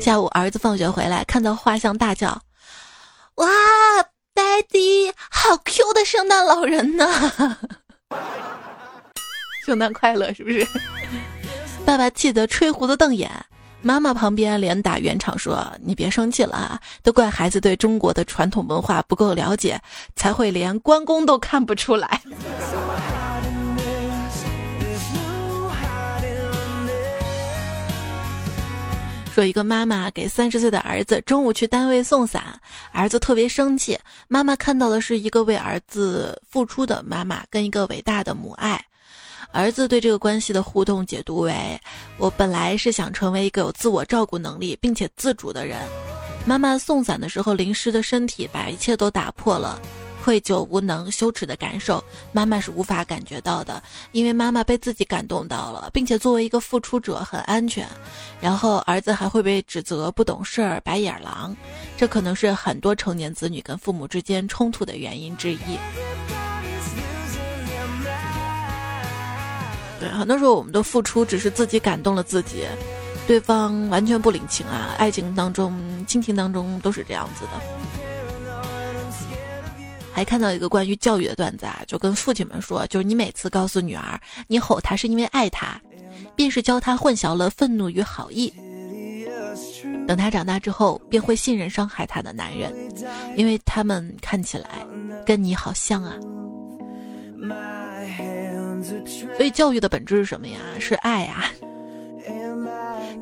[0.00, 2.40] 下午，儿子放学回来，看到画像，大叫
[3.36, 3.46] ：“哇
[4.34, 7.06] ，Daddy，好 Q 的圣诞老人呢！
[9.66, 10.66] 圣诞快乐，是不是？”
[11.84, 13.30] 爸爸气得吹胡子瞪眼。
[13.82, 19.80] 妈妈旁边连打圆场说：“你别生气了啊，都怪孩子对中国的传统文化不够了解，
[20.14, 22.20] 才会连关公都看不出来。”
[29.32, 32.60] 说一个妈妈给三十岁的儿子中午去单位送伞，
[32.92, 33.98] 儿子特别生气。
[34.28, 38.84] 妈妈看到的是一个为儿子付出的妈妈跟一个伟大的母爱。
[39.52, 41.80] 儿子对这个关系的互动解读为：
[42.18, 45.78] 我本来是想成为一个有自我照顾能力并且自主的人。
[46.46, 49.80] 妈妈送伞的时候淋湿的身体把一切都打破了，
[50.24, 53.82] 愧疚、无能、羞耻的感受，妈妈是无法感觉到的，
[54.12, 57.86] 因为妈妈被自己感动到了，并且作为一个付出者很安全。
[58.40, 61.54] 然后儿子还会被指责不懂事儿、白眼狼，
[61.98, 65.58] 这可能是很多成年子女跟父母之间冲突的原因之一。
[70.00, 72.64] 对，很多时候我们的付出只是自己感动了自己，
[73.26, 74.94] 对方完全不领情啊！
[74.98, 77.50] 爱情当中、亲情当中都是这样子的。
[80.12, 85.78] 还看到一个关于教育的段子啊，就跟父亲们说，就是你每次告诉女儿你吼她是因为爱她，
[86.34, 88.52] 便是教她混淆了愤怒与好意。
[90.06, 92.74] 等她长大之后，便会信任伤害她的男人，
[93.36, 94.84] 因为他们看起来
[95.24, 96.14] 跟你好像啊。
[99.36, 100.58] 所以教育的本质是什么呀？
[100.78, 101.44] 是爱呀。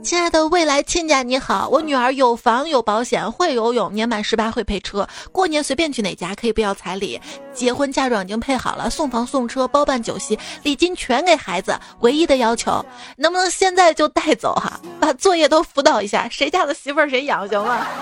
[0.00, 7.20] 亲爱的未来亲家你好，我女儿有房有保险，会游泳，年满十八会配车，过年随便去哪家可以不要彩礼，
[7.52, 12.84] 结婚嫁妆已经配好了，送房送车包办酒席，礼金全给孩子，唯一的要求
[13.16, 17.86] 能不能现在就带走哈，把作业都辅导一下，谁家的媳妇儿谁养行吗？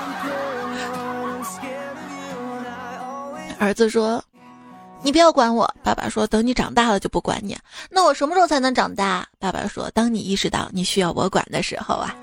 [3.58, 4.22] 儿子说。
[5.02, 7.56] 你不要管我，爸爸说等你长大了就不管你。
[7.90, 9.26] 那我什么时候才能长大？
[9.38, 12.14] 爸爸说当你意识到你需要我管的时候啊。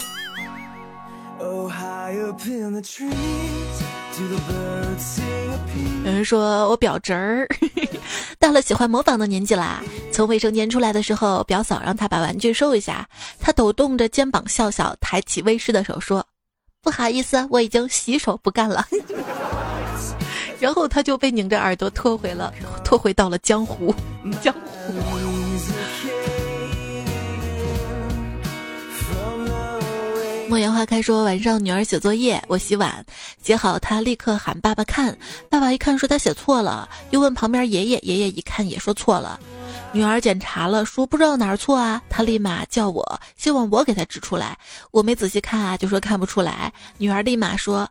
[6.06, 7.48] 有人说我表侄儿
[8.38, 9.82] 到了喜欢模仿的年纪啦。
[10.12, 13.08] 从卫生间出来的时候，表嫂让他把玩具收一下，
[13.40, 16.26] 他抖动着肩膀笑笑，抬起微湿的手说
[16.84, 18.86] ：“不好意思，我已经洗手不干了。”
[20.64, 22.54] 然后他就被拧着耳朵拖回了，
[22.86, 23.94] 拖回到了江湖。
[24.42, 24.94] 江湖。
[30.48, 33.06] 莫言花开说晚上女儿写作业，我洗碗，
[33.42, 35.18] 写好她立刻喊爸爸看，
[35.50, 39.38] 爸爸一看说他写错了，又问旁边爷爷，爷爷一看也说错了。
[39.92, 44.58] 女儿检查了，说不知道哪儿错啊，他立马叫我，希望我给他指出来。
[44.92, 46.72] 我没仔细看啊，就说看不出来。
[46.98, 47.86] 女儿立马说。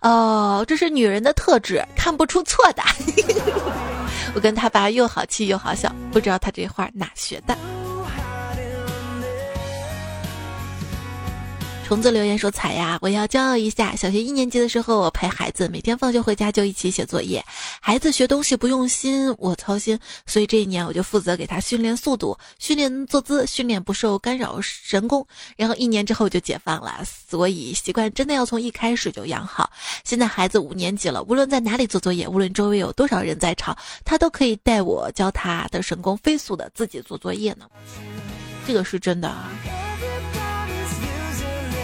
[0.00, 2.82] 哦，这是女人的特质，看不出错的。
[4.34, 7.56] 我跟他爸又好气又好笑，不知道他这话哪学的。
[11.86, 13.94] 虫子留言说：“彩呀，我要骄傲一下。
[13.94, 17.44] 小学一年级的时候，我陪孩子每天放学回家就一起写作业。
[17.80, 19.96] 孩子学东西不用心，我操心，
[20.26, 25.24] 所以这一年我就负责给他训练速度、训练坐姿、训练不受干扰神功。
[25.56, 27.04] 然后一年之后就解放了。
[27.04, 29.70] 所以习惯真的要从一开始就养好。
[30.02, 37.68] 现在孩子五年级了，无论在哪里做作业，无论周围有多少人在吵，他都可以带我教他的神功飞速的自己做作业呢。
[38.66, 39.52] 这个是真的啊。”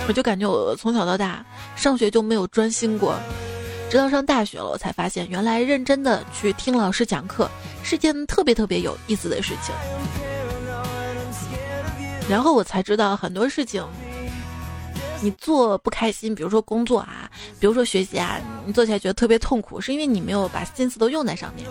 [0.08, 1.44] 我就感觉我从小到大
[1.76, 3.14] 上学就没有专心过，
[3.88, 7.48] 直到上大学了，我才发现原来认真的去听老师讲课
[7.82, 9.74] 是件特别特别有意思的事情。
[12.28, 13.84] 然后我才知道很多事情，
[15.20, 21.68] 你做不开心，比如说工作啊，比如说学习啊，你做起来觉得特别痛苦，是因为你没有把心思都用在上面。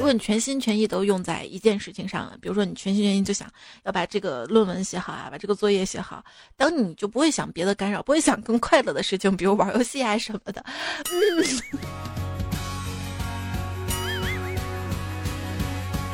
[0.00, 3.46] 如果你全心全意都用在一件事情上，比如说你全心全意就想
[3.82, 6.24] 要把这个论文写好啊，把这个作业写好，
[6.56, 10.64] 当你就不会想别的干扰，不会想更快乐的事情，比如玩游戏啊什么的。
[11.04, 11.44] 嗯，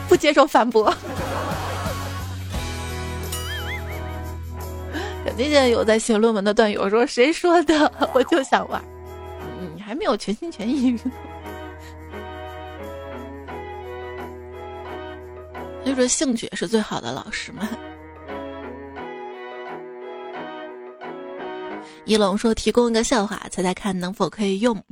[0.11, 0.93] 不接受反驳。
[5.25, 8.11] 肯定现在有在写论文的段友说：“谁说的？
[8.13, 8.83] 我就想玩。”
[9.77, 10.99] 你还没有全心全意。
[15.87, 17.69] 所以说，兴趣是最好的老师嘛。
[22.05, 24.83] 一龙说：“提供一个笑话，猜猜看能否可以用？”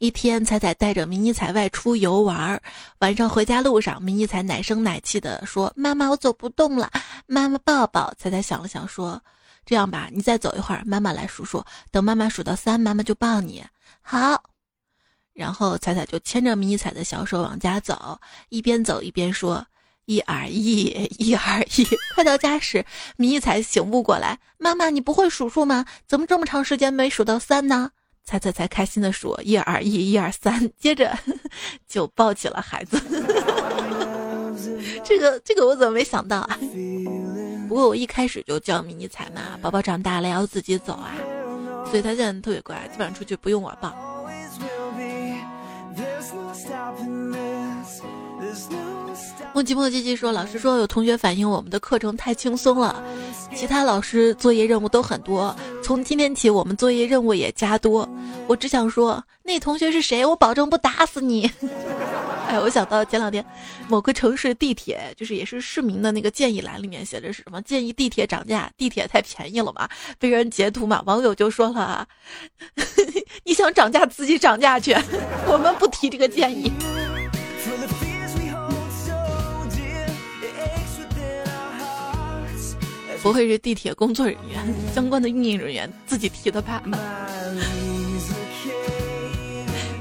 [0.00, 2.58] 一天，彩彩带着迷你彩外出游玩，
[3.00, 6.90] 晚上回家路上，迷你彩奶声奶气的说：“妈妈，我走不动了，
[7.26, 9.22] 妈妈抱抱。”彩彩想了想说
[9.66, 13.62] ：“这样吧，你再走一会儿，妈妈来数数，等妈妈数到三，妈妈就抱你。”
[14.00, 14.42] 好。
[15.34, 19.62] 然后彩彩就牵着迷你彩的小手往家走，一边走一边说。
[20.06, 22.84] 一二一，一二一，快到家时，
[23.16, 25.86] 迷彩醒悟过来，妈妈，你不会数数吗？
[26.06, 27.90] 怎么这么长时间没数到三呢？
[28.24, 31.16] 彩彩才，开心的数一二一，一二三，接着
[31.88, 33.00] 就抱起了孩子。
[35.04, 36.58] 这个这个我怎么没想到啊？
[37.68, 41.14] 不过我一开始就叫迷你彩嘛，宝宝长大了要自己走啊，
[41.88, 44.11] 所以他现在特别乖，基本上出去不用我抱。
[49.54, 53.04] 莫吉莫吉吉说：“老师说有同学反映我们的课程太轻松了，
[53.54, 55.54] 其他老师作业任务都很多。
[55.82, 58.08] 从今天起，我们作业任务也加多。
[58.46, 60.24] 我只想说，那同学是谁？
[60.24, 61.50] 我保证不打死你。
[62.48, 63.44] ”哎，我想到前两天
[63.88, 67.60] 某个城市地铁，就是也是市民的那个建议栏里面写的是什么？
[67.62, 69.86] 建议地铁涨价，地铁太便宜了嘛？
[70.18, 71.02] 被人截图嘛？
[71.04, 72.06] 网友就说了
[73.44, 74.96] ：“你想涨价自己涨价去，
[75.46, 76.72] 我们不提这个建议。”
[83.22, 84.60] 不会是地铁工作人员
[84.92, 86.82] 相关的运营人员自己提的吧？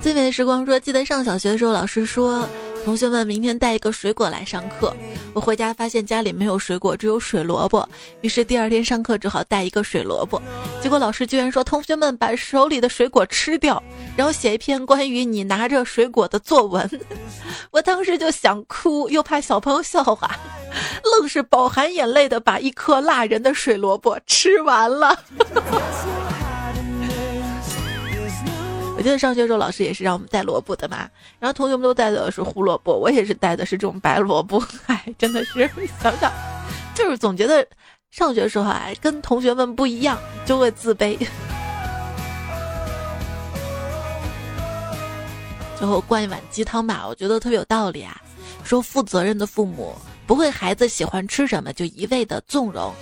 [0.02, 2.50] 最美的时光说，记得上小学的时候，老师说
[2.84, 4.94] 同学们明天带一个水果来上课。
[5.34, 7.88] 我回家发现家里没有水果，只有水萝卜。
[8.22, 10.42] 于是第二天上课只好带一个水萝卜。
[10.82, 13.82] 结果老师居然说同学们把手里的水果吃掉，
[14.18, 16.90] 然后写一篇关于你拿着水果的作文。
[17.72, 20.36] 我当时就想哭，又怕小朋友笑话，
[21.20, 25.18] 愣是饱含眼泪的把一颗辣人的水萝卜吃完了。
[29.02, 34.64] 我记得上学时候老师也是让我们带萝卜的嘛，然后同学们都带的是胡萝卜，我也是带的是这种白萝卜。
[34.86, 35.68] 哎，真的是
[36.00, 36.32] 想想，
[36.94, 37.68] 就是总觉得
[38.12, 41.18] 上学时候啊跟同学们不一样，就会自卑。
[45.80, 48.16] 最后灌一碗鸡汤吧，我觉得特别有道理啊。
[48.64, 49.96] 说负责任的父母
[50.28, 52.94] 不会孩子喜欢吃什么就一味的纵容，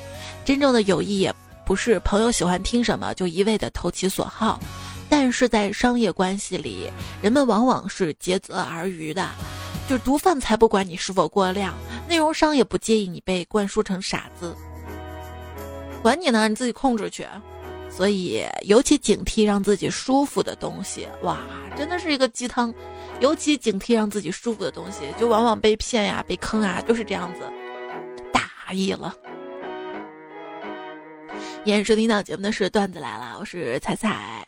[0.46, 1.36] 真正的友谊也
[1.66, 4.58] 不是朋友喜欢听什么就一味的投其所好。
[5.10, 6.90] 但是在商业关系里，
[7.22, 9.28] 人们往往是竭泽而渔的，
[9.90, 11.74] 就毒贩才不管你是否过量，
[12.08, 14.56] 内容商也不介意你被灌输成傻子，
[16.02, 17.26] 管你呢，你自己控制去。
[17.92, 21.40] 所以尤其警惕让自己舒服的东西，哇，
[21.76, 22.74] 真的是一个鸡汤。
[23.20, 27.42] 尤其警惕让自己舒服的东西，就往往被骗呀、被坑啊，就是这样子。
[28.32, 29.14] 大意了。
[31.66, 34.46] 演收听到节目的是段子来了，我是彩彩。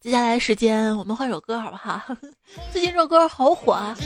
[0.00, 2.00] 接下来时间我们换首歌好不好？
[2.72, 3.96] 最近这首歌好火啊！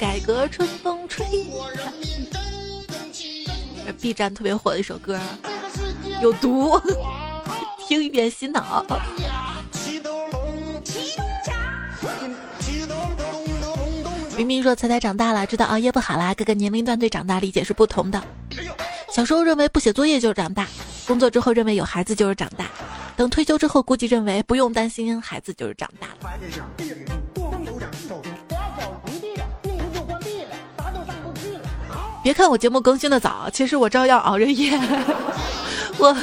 [0.00, 1.24] 改革春风吹
[4.00, 5.20] ，B 站特别火的一首歌，
[6.20, 6.80] 有毒，
[7.86, 8.84] 听一遍洗脑。
[14.36, 18.20] 明明说彩彩长大了，知道熬夜不好啦，各个年龄段对长大理解是不同的。
[19.10, 20.66] 小时候认为不写作业就是长大。
[21.06, 22.66] 工作之后认为有孩子就是长大，
[23.16, 26.30] 等退休之后估计认为不用担心孩子就是长大了。
[32.22, 34.78] 别看我节目更新的早，其实我照样熬着夜。
[35.98, 36.16] 我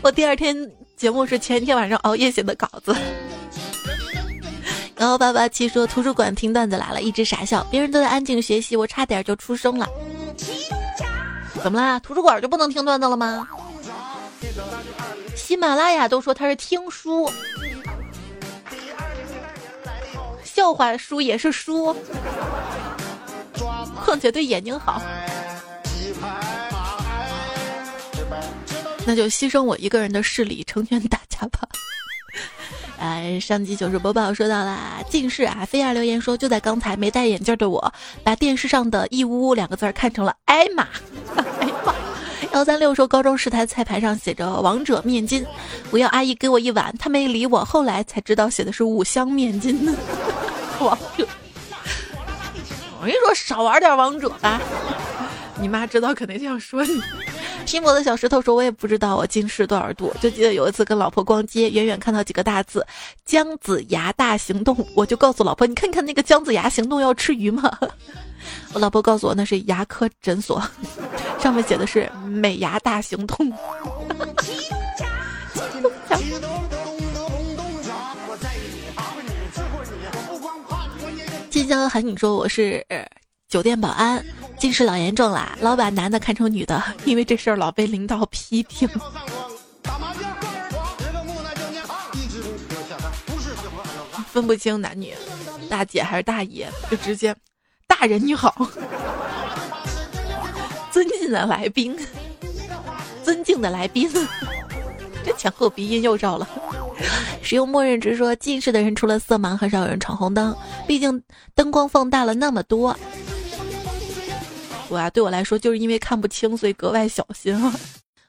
[0.00, 0.56] 我第二天
[0.96, 2.96] 节目是前一天晚上熬夜写的稿子。
[4.96, 9.86] 然后八八七说图书馆听段子来了，一直傻笑，别人都在安静学习，我差点就出声了。
[11.62, 12.00] 怎么啦？
[12.00, 13.46] 图书馆就不能听段子了吗？
[15.34, 17.30] 喜马拉雅都说他是听书，
[20.44, 21.96] 笑话书也是书，
[24.04, 25.00] 况且对眼睛好，
[29.06, 31.60] 那就牺牲我一个人的视力，成全大家吧。
[33.00, 37.92] 哎，上集糗事播报说到啦，近视啊，飞儿留言说就在刚才，没戴眼镜的我
[38.24, 40.88] 把电视上的一屋两个字看成了艾玛。
[42.52, 45.46] 幺三六说，高中食台菜牌上写着“王者面筋”，
[45.92, 47.64] 我要阿姨给我一碗，她没理我。
[47.64, 49.86] 后来才知道写的是五香面筋。
[50.80, 51.26] 王者，
[53.00, 54.60] 我跟你说，少玩点王者吧。
[55.60, 57.00] 你妈知道肯定这样说你。
[57.66, 62.84] 拼搏的小石头说，我也不知道我近视多少度，就记得有一次跟老婆逛街，远远看到几个大字
[63.26, 67.70] “姜子牙大行动”，我就告诉老婆：“你看看那个姜子牙行动要吃鱼吗？”
[68.72, 70.62] 我老婆告诉我那是牙科诊所，
[71.40, 73.52] 上面写的是美牙大行动。
[81.50, 82.84] 金江喊你说我是
[83.48, 84.22] 酒店保安，
[84.58, 88.88] 近视老严重啦，老把男的看成女的，因为这事儿老被领导批评。
[94.30, 95.14] 分不清男女，
[95.68, 97.34] 大姐还是大爷，就直接。
[97.86, 98.54] 大人你好，
[100.98, 101.96] 尊敬的来宾，
[103.22, 104.10] 尊敬的来宾，
[105.24, 106.48] 这前后鼻音又绕了。
[107.40, 110.52] 使用默认值说，近视的人除了色盲，很少有人闯红灯，
[110.88, 111.22] 毕竟
[111.54, 112.98] 灯光放大了那么多。
[114.88, 117.72] 我啊，对我来说，就是因为看不清，所以格外小心啊。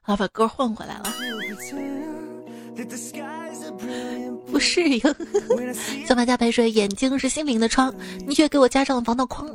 [0.01, 1.11] 好，把歌换回来了。
[4.51, 5.01] 不适应，
[6.05, 7.91] 小马加陪睡，眼睛是心灵的窗，
[8.27, 9.49] 你却给我加上了防盗框。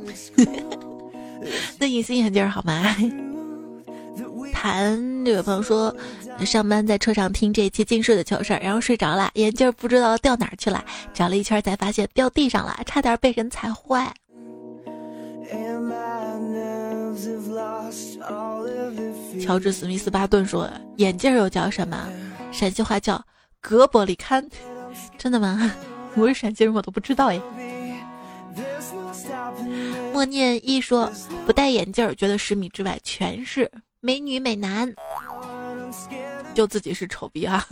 [1.79, 2.83] 那隐形眼镜好吗？
[4.53, 5.95] 谈这位朋友说，
[6.45, 10.83] 上班在车上听这期近视的糗事儿，然后睡着了，眼镜不知道掉哪儿去了，
[11.13, 14.11] 找了一圈才发现掉地上了，差点被人踩坏。
[19.41, 22.07] 乔治史密斯巴顿说，眼镜又叫什么？
[22.51, 23.23] 陕西话叫
[23.61, 24.47] 隔玻璃看。
[25.17, 25.71] 真的吗？
[26.15, 27.41] 我是陕西人，我都不知道耶。
[30.15, 31.11] 默念一说
[31.45, 34.89] 不戴眼镜，觉得十米之外全是美女美男，
[36.53, 37.67] 就自己是丑逼啊！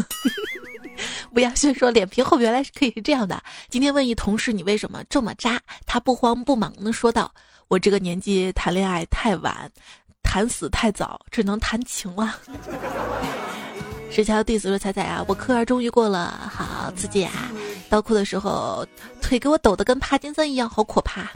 [1.34, 3.42] 吴亚轩说：“脸皮厚原来是可以是这样的。”
[3.72, 7.34] 今天问一同事：“你为什么这么渣？”他不慌不忙的说道
[7.70, 9.72] ：“我这个年纪谈恋爱太晚，
[10.22, 12.38] 谈死太早，只能谈情了。”
[14.12, 17.50] 石桥弟子说：“彩彩啊，我科二终于过了，好刺激啊！
[17.90, 18.86] 倒库的时候
[19.22, 21.32] 腿给我抖得跟帕金森一样，好可怕。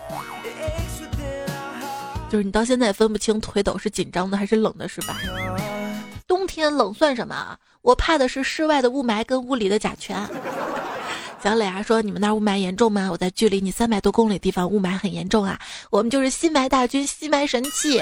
[2.29, 5.17] 就是你到现在也分不清腿抖是紧张的还是冷的，是吧？
[6.27, 7.57] 冬天冷算什么？
[7.81, 10.29] 我怕的是室外的雾霾跟屋里的甲醛。”
[11.41, 13.09] 小磊啊说：“你们那雾霾严重吗？
[13.09, 15.57] 我在距离你三百多公里地方，雾霾很严重啊。
[15.89, 18.01] 我们就是吸霾大军，吸霾神器。”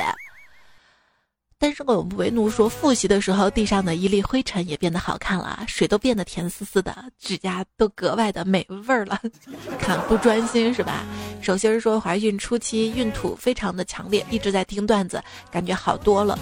[1.58, 9.20] 但是我们为奴说，复习的时候地上的一粒灰尘也变得好看了，水都变得甜丝丝的，指甲都格外的美味儿了。
[9.80, 11.06] 看不专心是吧？
[11.42, 16.38] 手心儿说怀孕初期孕吐非常的强烈，一直在听段子，感觉好多了。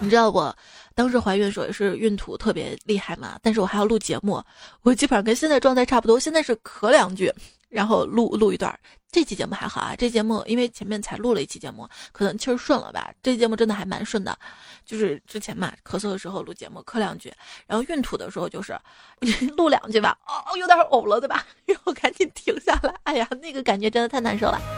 [0.00, 0.56] 你知道我
[0.94, 4.42] 当时怀孕的时候也是孕吐特别厉害嘛，但是我还要录节目，
[4.82, 7.32] 我基本上跟现在状态差不多，现在是咳两句。
[7.68, 8.78] 然后录录一段，
[9.10, 9.94] 这期节目还好啊。
[9.96, 13.12] 这节目因为前面才录了一期节目，可能气儿顺了吧。
[13.22, 14.38] 这节目真的还蛮顺的，
[14.84, 17.32] 就是之前嘛咳嗽的时候录节目咳两句，
[17.66, 18.78] 然后孕吐的时候就是
[19.56, 21.46] 录两句吧，哦有点呕了对吧？
[21.66, 22.94] 然后赶紧停下来。
[23.04, 24.77] 哎呀，那个感觉真的太难受了。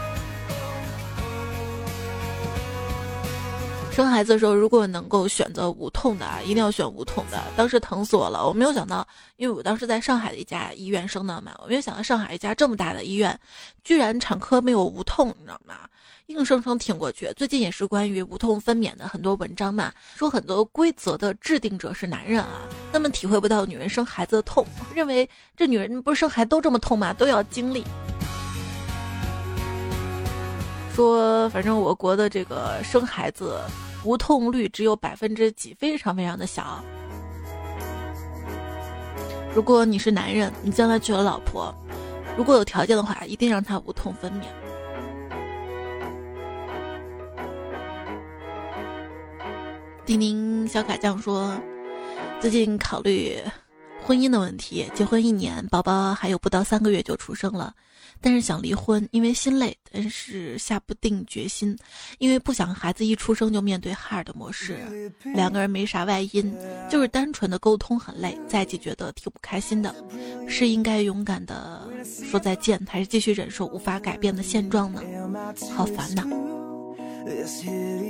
[3.91, 7.43] 生孩子的时候，如果能够选择无痛的啊，一定要选无痛的。
[7.57, 13.37] 当时疼死我了，我没有想到，因为我当时在上海的一家医院生的嘛，我没有想到上海一家这么大的医院，
[13.83, 15.75] 居然产科没有无痛，你知道吗？
[16.27, 17.29] 硬生生挺过去。
[17.35, 22.61] 最近也是关于无痛分娩的很多文章嘛，说很多规则的制定者是男人啊，
[22.93, 24.65] 那么体会不到女人生孩子的痛，
[24.95, 27.13] 认为这女人不是生孩都这么痛吗？
[27.13, 27.83] 都要经历。
[30.93, 33.59] 说，反正我国的这个生孩子
[34.03, 36.83] 无痛率只有百分之几，非常非常的小。
[39.55, 41.73] 如果你是男人，你将来娶了老婆，
[42.37, 44.45] 如果有条件的话，一定让她无痛分娩。
[50.05, 51.53] 丁丁小卡酱说，
[52.39, 53.37] 最近考虑
[54.03, 57.73] 婚姻的问题，结婚一年，宝宝还有不到三个月就出生了。
[58.21, 61.75] 但是想离婚，因为心累，但是下不定决心，
[62.19, 64.77] 因为不想孩子一出生就面对哈尔的模式。
[65.23, 66.53] 两个人没啥外因，
[66.89, 69.95] 就是单纯的沟通很累，在一起觉得挺不开心的。
[70.47, 75.01] 是应该勇敢的说再见，还是继续忍受无法改变的现状呢？
[75.75, 76.23] 好烦呐！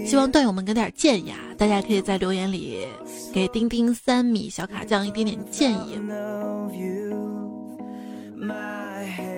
[0.05, 1.37] 希望段友们给点建议啊！
[1.57, 2.87] 大家可以在留言里
[3.33, 5.99] 给丁丁三米小卡酱一点点建议。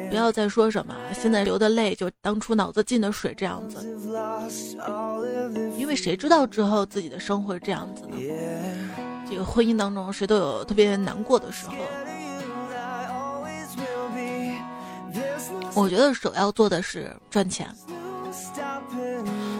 [0.10, 3.80] 不要再说什么现在流的泪就当初脑子进的水这样子，
[5.78, 8.16] 因为谁知道之后自己的生活这样子呢？
[9.30, 11.74] 这个婚姻当中谁都有特别难过的时候。
[15.74, 17.68] 我觉得首要做的是赚钱。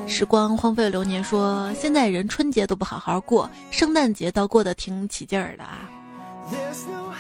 [0.06, 5.90] 时光荒废流年，说现在人春节都不好好过，圣诞节倒过得挺起劲儿的啊。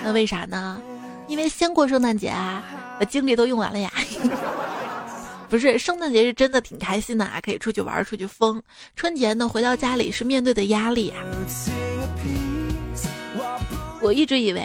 [0.03, 0.79] 那为啥呢？
[1.33, 2.63] 因为先过圣诞节啊。
[3.09, 3.91] 精力都用完了呀，
[5.49, 8.61] 不是圣诞节是真的挺开心的啊，可以出去玩，出去疯。
[8.95, 11.17] 春节呢，回到家里是面对的压力啊。
[13.99, 14.63] 我一直以为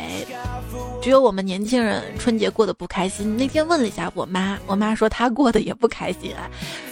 [1.02, 3.36] 只有我们年轻人春节过得不开心。
[3.36, 6.48] 那天问了一下我妈，我妈说她过得也不开心啊。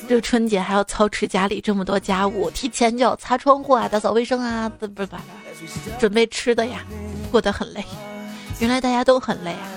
[0.08, 5.16] 这春节还要操持家里这么多家务，提前就要擦窗户啊，打扫卫生啊，不不不，
[6.00, 6.84] 准备吃的呀，
[7.30, 7.84] 过得很累。
[8.58, 9.68] 原来大家都很累啊。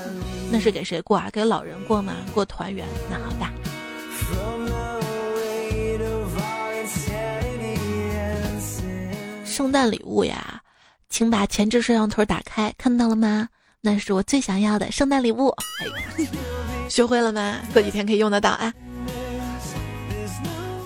[0.51, 1.29] 那是给谁过啊？
[1.31, 2.13] 给老人过吗？
[2.33, 2.87] 过团圆？
[3.09, 3.45] 那好的。
[9.45, 10.61] 圣诞礼物呀，
[11.09, 13.49] 请把前置摄像头打开，看到了吗？
[13.81, 15.49] 那是我最想要的圣诞礼物。
[15.81, 16.25] 哎，
[16.89, 17.57] 学会了吗？
[17.73, 18.73] 过几天可以用得到啊。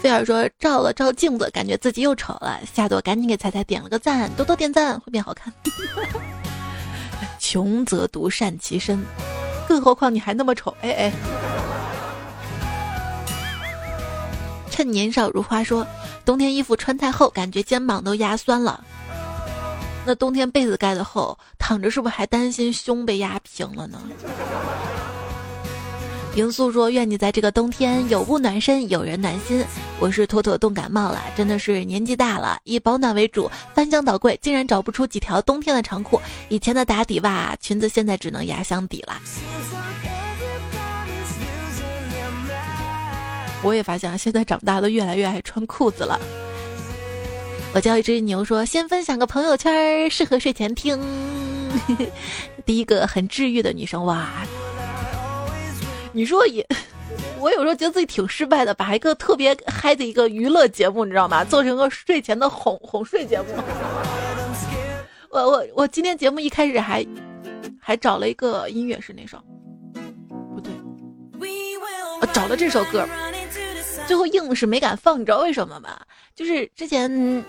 [0.02, 2.60] 菲尔说照了照镜子，感觉自己又丑了。
[2.74, 5.54] 夏朵赶紧给彩彩点了个赞，多多点赞会变好看。
[7.54, 9.06] 穷则独善其身。
[9.68, 11.12] 更何况你还那么丑，哎哎！
[14.72, 15.86] 趁年少如花说，
[16.26, 18.84] 冬天衣服穿太厚，感觉肩膀都压酸了。
[20.04, 24.02] 那冬天被子盖得厚，躺着是不是还担心胸被压平了呢？
[26.34, 29.64] 平素说：“愿你在这个冬天有物暖身，有人暖心。”
[30.02, 36.20] 我是妥妥冻感冒了，真的是年纪大了，以保暖为主，翻箱倒柜竟然找不出几条冬天的长裤。
[36.50, 39.22] 以前的打底袜裙子，现在只能压箱底了。
[43.62, 46.20] 我也发现，现在长大的越来越爱穿裤子了。
[47.76, 51.00] 我叫一只牛说：“先分享个朋友圈，适合睡前听。
[52.66, 54.32] ”第一个很治愈的女生哇！
[56.14, 56.66] 你说也，
[57.42, 61.44] 我有时候觉得自己挺失败的，把一个特别嗨的一个娱乐节目，你知道吗？
[61.44, 63.46] 做成个睡前的哄哄睡节目。
[65.30, 67.06] 我我我今天节目一开始还
[67.82, 69.38] 还找了一个音乐是哪首？
[70.56, 70.72] 不对，
[72.22, 73.06] 我找了这首歌，
[74.08, 76.00] 最后硬是没敢放，你知道为什么吗？
[76.36, 77.44] 就是之前。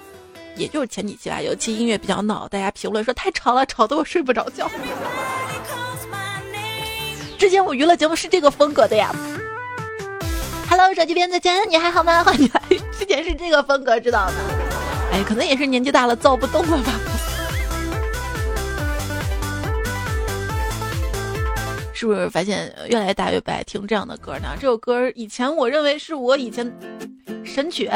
[0.57, 4.71] 也就是前几期吧，有一期音乐比较闹，大家评论说太吵了，吵得我睡不着觉。
[7.45, 9.14] 之前我娱乐节目是这个风格的呀。
[10.66, 12.24] Hello，手机边再见，你还好吗？
[12.24, 12.62] 欢迎来。
[12.99, 14.32] 之前是这个风格，知道吗？
[15.12, 16.92] 哎，可能也是年纪大了，躁不动了吧。
[21.92, 24.57] 是不是发现越来越大越不爱听这样的歌呢？
[24.59, 26.74] 这首歌以前我认为是我以前
[27.45, 27.90] 神曲。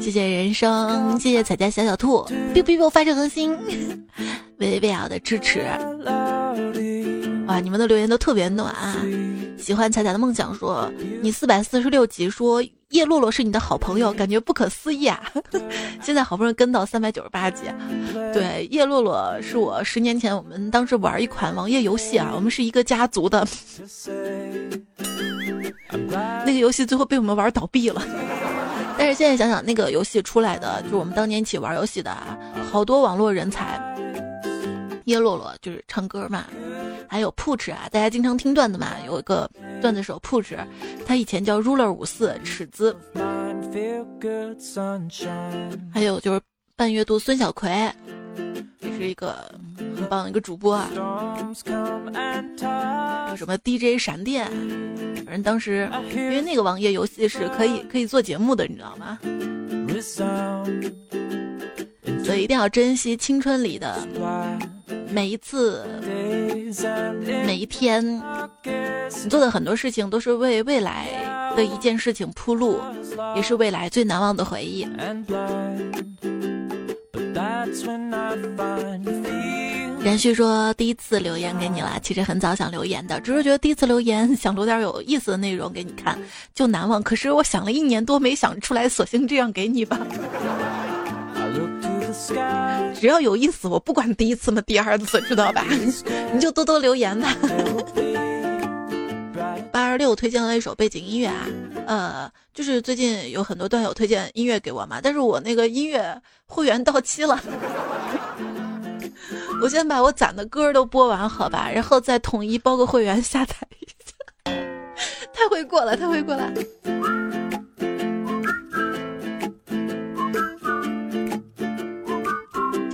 [0.00, 3.56] 谢谢人生，谢谢彩家小小兔，biu biu biu 发射恒星，
[4.58, 5.60] 微微微瑶的支持，
[7.46, 8.96] 哇，你们的留言都特别暖啊！
[9.58, 10.90] 喜欢彩彩的梦想说，
[11.20, 15.20] 你四百四十六集说叶洛洛是你的好朋友，感觉不可思议啊！
[16.02, 17.64] 现在好不容易跟到三百九十八集，
[18.32, 23.46] 对，叶洛洛是我十年前我们当时玩一款网页游戏啊，我们是一个家族的，
[26.44, 28.02] 那个游戏最后被我们玩倒闭了。
[28.98, 32.16] 但是现在想想，那个游戏出来的，就是我们当年一起玩游戏的，
[32.72, 33.95] 好多网络人才。
[35.06, 36.44] 叶洛洛就是唱歌嘛，
[37.08, 39.48] 还有 Push 啊，大家经常听段子嘛，有一个
[39.80, 40.58] 段子手 Push，
[41.06, 42.96] 他以前叫 Ruler 五四尺子。
[45.94, 46.40] 还有就是
[46.74, 47.70] 半月度孙小葵，
[48.80, 49.36] 也是一个
[49.96, 50.90] 很棒的一个主播啊。
[53.30, 54.44] 有什么 DJ 闪电？
[55.24, 59.20] 反正当时，因为那个网页游戏是可以可以做节目的，你知道吗？
[62.26, 64.04] 所以一定要珍惜青春里的
[65.08, 65.86] 每一次、
[67.46, 68.20] 每一天。
[69.22, 71.06] 你做的很多事情都是为未来
[71.56, 72.80] 的一件事情铺路，
[73.36, 74.84] 也是未来最难忘的回忆。
[80.02, 86.18] 连续说第一次留言给你了，其实很早想留言的，只是觉得第一次留言想留点有意思的内容给你看，
[86.54, 87.00] 就难忘。
[87.00, 89.98] 可是我想了一年多没想出来，索性这样给你吧。
[92.94, 95.64] 只要有意思，我不管第一次嘛，第二次知道吧？
[96.32, 97.28] 你就多多留言吧。
[99.70, 101.46] 八二六推荐了一首背景音乐啊，
[101.86, 107.38] 呃，就是最近有很多段友推荐音乐给我嘛，但是我那个音乐会员到期了。
[109.62, 113.94] 我先把我攒的歌都播完，好吧，然后再统一包个会员下载一下。
[115.32, 116.52] 太会过了，太会过了。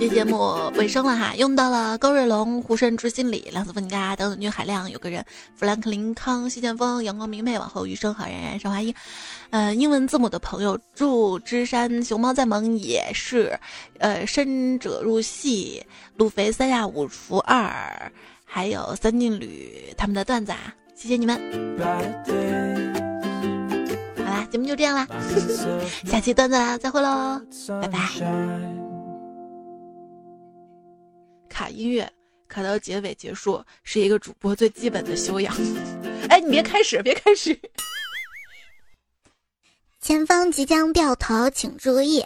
[0.03, 5.23] 这节目尾声了哈，用到了高瑞龙、胡深之心里、梁子芬嘎等等女海量，有个人
[5.55, 8.93] 弗兰克林康、西剑锋、阳光明媚，往后余生好，冉冉韶华英。
[9.49, 13.57] 呃，英文字母的朋友，祝芝山熊猫再萌也是，
[13.99, 15.81] 呃，深者入戏，
[16.17, 18.11] 路飞三亚五除二，
[18.43, 21.39] 还有三劲旅他们的段子啊，谢谢你们。
[24.17, 25.07] 好啦，节目就这样啦，
[26.05, 27.39] 下期段子啦，再会喽，
[27.81, 28.82] 拜拜。
[31.53, 32.11] 卡音乐
[32.47, 35.55] 卡到结尾结束是一个主播最基本的修养。
[36.29, 37.57] 哎，你别开始，别开始。
[40.01, 42.25] 前方即将掉头，请注意。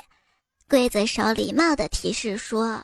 [0.69, 2.81] 刽子手礼貌的提示说。